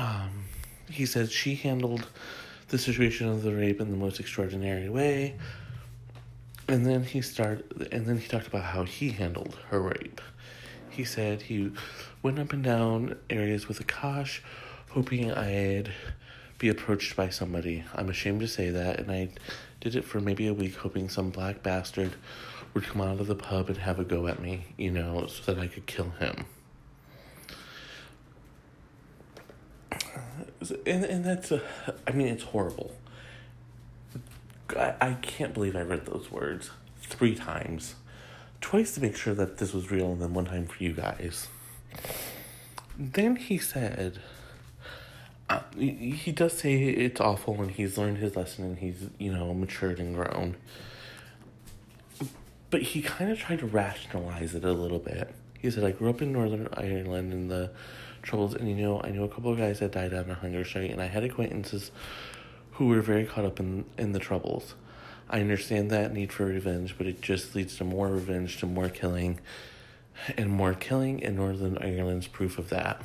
Um, 0.00 0.46
he 0.90 1.04
said 1.04 1.30
she 1.30 1.54
handled 1.56 2.08
the 2.68 2.78
situation 2.78 3.28
of 3.28 3.42
the 3.42 3.54
rape 3.54 3.82
in 3.82 3.90
the 3.90 3.98
most 3.98 4.18
extraordinary 4.18 4.88
way. 4.88 5.36
And 6.68 6.86
then 6.86 7.04
he 7.04 7.20
started, 7.20 7.88
and 7.92 8.06
then 8.06 8.16
he 8.16 8.26
talked 8.26 8.46
about 8.46 8.62
how 8.62 8.84
he 8.84 9.10
handled 9.10 9.58
her 9.68 9.78
rape. 9.78 10.22
He 10.88 11.04
said 11.04 11.42
he 11.42 11.72
went 12.22 12.38
up 12.38 12.54
and 12.54 12.64
down 12.64 13.18
areas 13.28 13.68
with 13.68 13.78
a 13.80 13.84
cosh, 13.84 14.42
hoping 14.88 15.30
I'd 15.32 15.92
be 16.58 16.70
approached 16.70 17.14
by 17.14 17.28
somebody. 17.28 17.84
I'm 17.94 18.08
ashamed 18.08 18.40
to 18.40 18.48
say 18.48 18.70
that, 18.70 19.00
and 19.00 19.10
I 19.10 19.28
did 19.80 19.96
it 19.96 20.04
for 20.06 20.18
maybe 20.20 20.46
a 20.46 20.54
week, 20.54 20.76
hoping 20.76 21.10
some 21.10 21.28
black 21.28 21.62
bastard 21.62 22.14
would 22.72 22.84
come 22.84 23.02
out 23.02 23.20
of 23.20 23.26
the 23.26 23.34
pub 23.34 23.68
and 23.68 23.76
have 23.76 23.98
a 23.98 24.04
go 24.04 24.28
at 24.28 24.40
me, 24.40 24.64
you 24.78 24.92
know, 24.92 25.26
so 25.26 25.52
that 25.52 25.60
I 25.60 25.66
could 25.66 25.84
kill 25.84 26.10
him. 26.18 26.46
And 30.86 31.04
and 31.04 31.24
that's 31.24 31.50
a, 31.50 31.62
I 32.06 32.12
mean 32.12 32.28
it's 32.28 32.44
horrible. 32.44 32.92
I, 34.76 34.94
I 35.00 35.12
can't 35.14 35.54
believe 35.54 35.74
I 35.74 35.82
read 35.82 36.06
those 36.06 36.30
words 36.30 36.70
three 37.02 37.34
times, 37.34 37.96
twice 38.60 38.94
to 38.94 39.00
make 39.00 39.16
sure 39.16 39.34
that 39.34 39.58
this 39.58 39.72
was 39.72 39.90
real, 39.90 40.12
and 40.12 40.22
then 40.22 40.34
one 40.34 40.44
time 40.44 40.66
for 40.66 40.82
you 40.82 40.92
guys. 40.92 41.48
Then 42.96 43.36
he 43.36 43.58
said, 43.58 44.18
uh, 45.48 45.60
he, 45.76 46.10
he 46.10 46.32
does 46.32 46.52
say 46.52 46.74
it's 46.84 47.20
awful, 47.20 47.60
and 47.60 47.70
he's 47.70 47.96
learned 47.96 48.18
his 48.18 48.36
lesson, 48.36 48.64
and 48.64 48.78
he's 48.78 49.08
you 49.18 49.32
know 49.32 49.52
matured 49.54 49.98
and 49.98 50.14
grown. 50.14 50.56
But 52.70 52.82
he 52.82 53.02
kind 53.02 53.32
of 53.32 53.38
tried 53.38 53.58
to 53.60 53.66
rationalize 53.66 54.54
it 54.54 54.64
a 54.64 54.72
little 54.72 55.00
bit. 55.00 55.34
He 55.58 55.70
said, 55.70 55.84
"I 55.84 55.90
grew 55.90 56.10
up 56.10 56.22
in 56.22 56.32
Northern 56.32 56.68
Ireland 56.74 57.32
in 57.32 57.48
the." 57.48 57.70
Troubles. 58.22 58.54
And 58.54 58.68
you 58.68 58.76
know, 58.76 59.00
I 59.02 59.10
knew 59.10 59.24
a 59.24 59.28
couple 59.28 59.52
of 59.52 59.58
guys 59.58 59.80
that 59.80 59.92
died 59.92 60.14
on 60.14 60.30
a 60.30 60.34
hunger 60.34 60.64
strike, 60.64 60.90
and 60.90 61.00
I 61.00 61.06
had 61.06 61.24
acquaintances 61.24 61.90
who 62.72 62.88
were 62.88 63.00
very 63.00 63.24
caught 63.24 63.44
up 63.44 63.60
in, 63.60 63.84
in 63.98 64.12
the 64.12 64.18
troubles. 64.18 64.74
I 65.28 65.40
understand 65.40 65.90
that 65.90 66.12
need 66.12 66.32
for 66.32 66.46
revenge, 66.46 66.96
but 66.98 67.06
it 67.06 67.20
just 67.20 67.54
leads 67.54 67.76
to 67.76 67.84
more 67.84 68.08
revenge, 68.08 68.58
to 68.58 68.66
more 68.66 68.88
killing, 68.88 69.38
and 70.36 70.50
more 70.50 70.74
killing, 70.74 71.22
and 71.22 71.36
Northern 71.36 71.78
Ireland's 71.78 72.26
proof 72.26 72.58
of 72.58 72.68
that. 72.70 73.02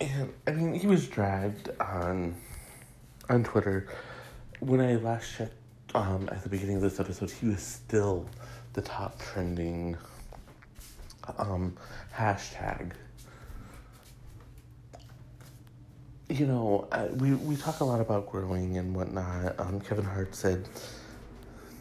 And 0.00 0.32
I 0.46 0.52
mean, 0.52 0.74
he 0.74 0.86
was 0.86 1.06
dragged 1.06 1.70
on 1.80 2.34
on 3.28 3.44
Twitter. 3.44 3.88
When 4.60 4.80
I 4.80 4.96
last 4.96 5.36
checked 5.36 5.54
um, 5.94 6.28
at 6.32 6.42
the 6.42 6.48
beginning 6.48 6.76
of 6.76 6.82
this 6.82 6.98
episode, 6.98 7.30
he 7.30 7.46
was 7.46 7.60
still 7.60 8.26
the 8.72 8.82
top 8.82 9.20
trending 9.20 9.96
um, 11.38 11.76
hashtag. 12.14 12.92
You 16.28 16.46
know, 16.46 16.88
I, 16.90 17.06
we 17.06 17.34
we 17.34 17.56
talk 17.56 17.80
a 17.80 17.84
lot 17.84 18.00
about 18.00 18.30
growing 18.30 18.78
and 18.78 18.94
whatnot. 18.94 19.58
Um, 19.60 19.80
Kevin 19.80 20.04
Hart 20.04 20.34
said 20.34 20.68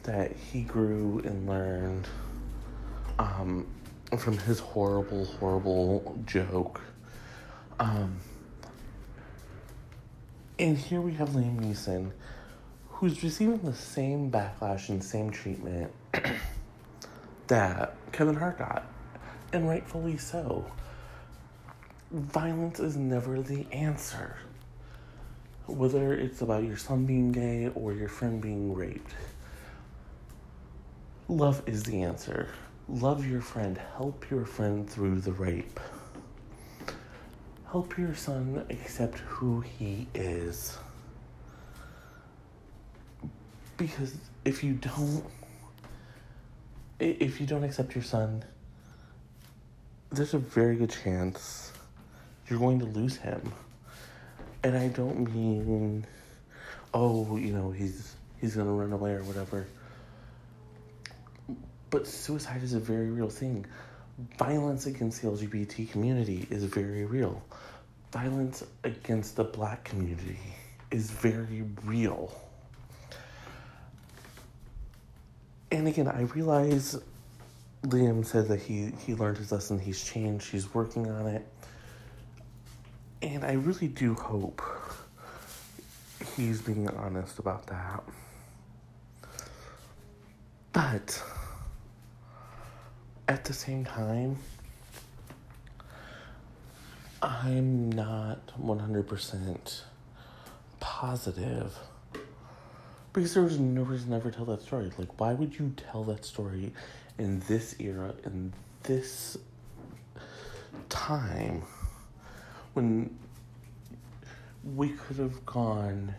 that 0.03 0.36
he 0.36 0.62
grew 0.62 1.21
and 1.23 1.47
learned 1.47 2.08
um, 3.17 3.65
from 4.17 4.38
his 4.38 4.60
horrible, 4.60 5.25
horrible 5.25 6.19
joke. 6.25 6.82
Um, 7.79 8.17
and 10.60 10.77
here 10.77 11.01
we 11.01 11.13
have 11.13 11.29
Liam 11.29 11.60
Neeson, 11.60 12.12
who's 12.89 13.23
receiving 13.23 13.60
the 13.60 13.73
same 13.73 14.29
backlash 14.29 14.89
and 14.89 15.03
same 15.03 15.32
treatment 15.32 15.91
that 17.47 17.95
Kevin 18.12 18.36
Hart 18.36 18.60
got 18.60 18.86
and 19.53 19.69
rightfully 19.69 20.17
so. 20.17 20.65
Violence 22.11 22.79
is 22.79 22.97
never 22.97 23.41
the 23.41 23.65
answer. 23.71 24.35
Whether 25.67 26.13
it's 26.13 26.41
about 26.41 26.63
your 26.63 26.77
son 26.77 27.05
being 27.05 27.31
gay 27.31 27.69
or 27.73 27.93
your 27.93 28.09
friend 28.09 28.41
being 28.41 28.73
raped, 28.73 29.13
love 31.27 31.63
is 31.65 31.83
the 31.83 32.01
answer. 32.01 32.49
Love 32.89 33.25
your 33.25 33.41
friend, 33.41 33.79
help 33.95 34.29
your 34.29 34.45
friend 34.45 34.89
through 34.89 35.21
the 35.21 35.31
rape. 35.31 35.79
Help 37.71 37.97
your 37.97 38.13
son 38.13 38.65
accept 38.69 39.19
who 39.19 39.61
he 39.61 40.07
is. 40.13 40.77
Because 43.77 44.15
if 44.45 44.63
you 44.63 44.73
don't, 44.73 45.23
if 46.99 47.39
you 47.39 47.47
don't 47.47 47.63
accept 47.63 47.95
your 47.95 48.03
son, 48.03 48.43
there's 50.13 50.36
a 50.36 50.38
very 50.38 50.76
good 50.76 50.91
chance 50.91 51.71
you're 52.47 52.60
going 52.60 52.80
to 52.80 52.86
lose 52.86 53.17
him. 53.17 53.52
And 54.63 54.78
I 54.78 54.88
don't 54.89 55.34
mean, 55.34 56.06
oh, 56.93 57.36
you 57.36 57.52
know, 57.52 57.71
he's 57.71 58.15
he's 58.39 58.56
gonna 58.56 58.71
run 58.71 58.93
away 58.93 59.13
or 59.13 59.23
whatever. 59.23 59.65
But 61.89 62.08
suicide 62.08 62.63
is 62.63 62.73
a 62.73 62.80
very 62.80 63.10
real 63.10 63.30
thing. 63.30 63.65
Violence 64.38 64.86
against 64.86 65.21
the 65.21 65.30
LGBT 65.30 65.91
community 65.91 66.47
is 66.49 66.63
very 66.63 67.06
real. 67.06 67.43
Violence 68.12 68.63
against 68.84 69.36
the 69.36 69.43
black 69.43 69.84
community 69.84 70.38
is 70.91 71.10
very 71.10 71.63
real. 71.84 72.39
And 75.71 75.88
again, 75.88 76.08
I 76.08 76.21
realize 76.21 76.99
Liam 77.84 78.26
said 78.26 78.48
that 78.48 78.62
he, 78.62 78.91
he 79.06 79.13
learned 79.13 79.38
his 79.38 79.52
lesson, 79.52 79.78
he's 79.78 80.04
changed, 80.04 80.50
he's 80.50 80.74
working 80.74 81.10
on 81.12 81.28
it. 81.28 81.46
And 83.22 83.43
I 83.43 83.54
really 83.54 83.88
do 83.88 84.13
hope 84.13 84.62
he's 86.36 86.62
being 86.62 86.88
honest 86.89 87.39
about 87.39 87.67
that. 87.67 88.04
But 90.72 91.22
at 93.28 93.43
the 93.46 93.54
same 93.54 93.86
time, 93.86 94.38
I'm 97.22 97.91
not 97.91 98.48
100% 98.62 99.82
positive 100.80 101.78
because 103.13 103.34
there 103.34 103.43
was 103.43 103.60
no 103.60 103.84
reason 103.84 104.10
to 104.10 104.15
ever 104.15 104.32
tell 104.32 104.45
that 104.45 104.62
story. 104.62 104.91
Like, 104.97 105.19
why 105.19 105.34
would 105.34 105.58
you 105.58 105.73
tell 105.78 106.04
that 106.06 106.26
story 106.26 106.73
in 107.17 107.39
this 107.47 107.76
era, 107.80 108.13
in 108.26 108.52
this 108.84 109.38
time, 110.89 111.63
when 112.73 113.15
we 114.76 114.89
could 114.89 115.17
have 115.17 115.45
gone 115.45 116.15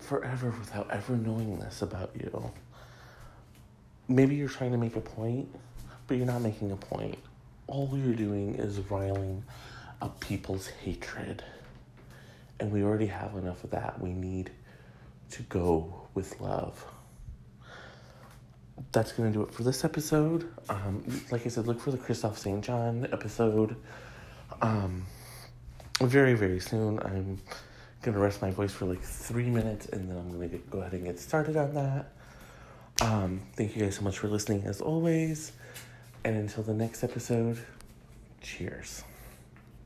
forever 0.00 0.50
without 0.58 0.90
ever 0.90 1.16
knowing 1.16 1.58
this 1.58 1.82
about 1.82 2.10
you. 2.14 2.50
Maybe 4.08 4.34
you're 4.34 4.48
trying 4.48 4.72
to 4.72 4.78
make 4.78 4.96
a 4.96 5.00
point, 5.00 5.48
but 6.06 6.16
you're 6.16 6.26
not 6.26 6.42
making 6.42 6.72
a 6.72 6.76
point. 6.76 7.18
All 7.68 7.88
you're 7.96 8.14
doing 8.14 8.56
is 8.56 8.80
riling 8.90 9.44
up 10.02 10.18
people's 10.18 10.66
hatred. 10.66 11.44
And 12.58 12.72
we 12.72 12.82
already 12.82 13.06
have 13.06 13.36
enough 13.36 13.62
of 13.62 13.70
that. 13.70 14.00
We 14.00 14.12
need 14.12 14.50
to 15.30 15.42
go 15.44 16.08
with 16.14 16.40
love 16.40 16.84
that's 18.92 19.12
going 19.12 19.32
to 19.32 19.38
do 19.38 19.44
it 19.44 19.52
for 19.52 19.62
this 19.62 19.84
episode. 19.84 20.48
Um, 20.68 21.04
like 21.30 21.46
I 21.46 21.48
said, 21.48 21.66
look 21.66 21.80
for 21.80 21.90
the 21.90 21.98
Kristoff 21.98 22.36
St. 22.36 22.62
John 22.62 23.06
episode. 23.12 23.76
Um, 24.62 25.06
very, 26.00 26.34
very 26.34 26.60
soon. 26.60 26.98
I'm 27.00 27.40
going 28.02 28.14
to 28.14 28.20
rest 28.20 28.42
my 28.42 28.50
voice 28.50 28.72
for 28.72 28.86
like 28.86 29.02
three 29.02 29.48
minutes 29.48 29.86
and 29.86 30.08
then 30.08 30.16
I'm 30.16 30.30
going 30.30 30.50
to 30.50 30.58
go 30.70 30.80
ahead 30.80 30.92
and 30.94 31.04
get 31.04 31.18
started 31.18 31.56
on 31.56 31.74
that. 31.74 32.12
Um, 33.02 33.40
thank 33.54 33.76
you 33.76 33.82
guys 33.82 33.96
so 33.96 34.02
much 34.02 34.18
for 34.18 34.28
listening 34.28 34.64
as 34.64 34.80
always. 34.80 35.52
And 36.24 36.36
until 36.36 36.62
the 36.62 36.74
next 36.74 37.04
episode, 37.04 37.58
cheers. 38.40 39.04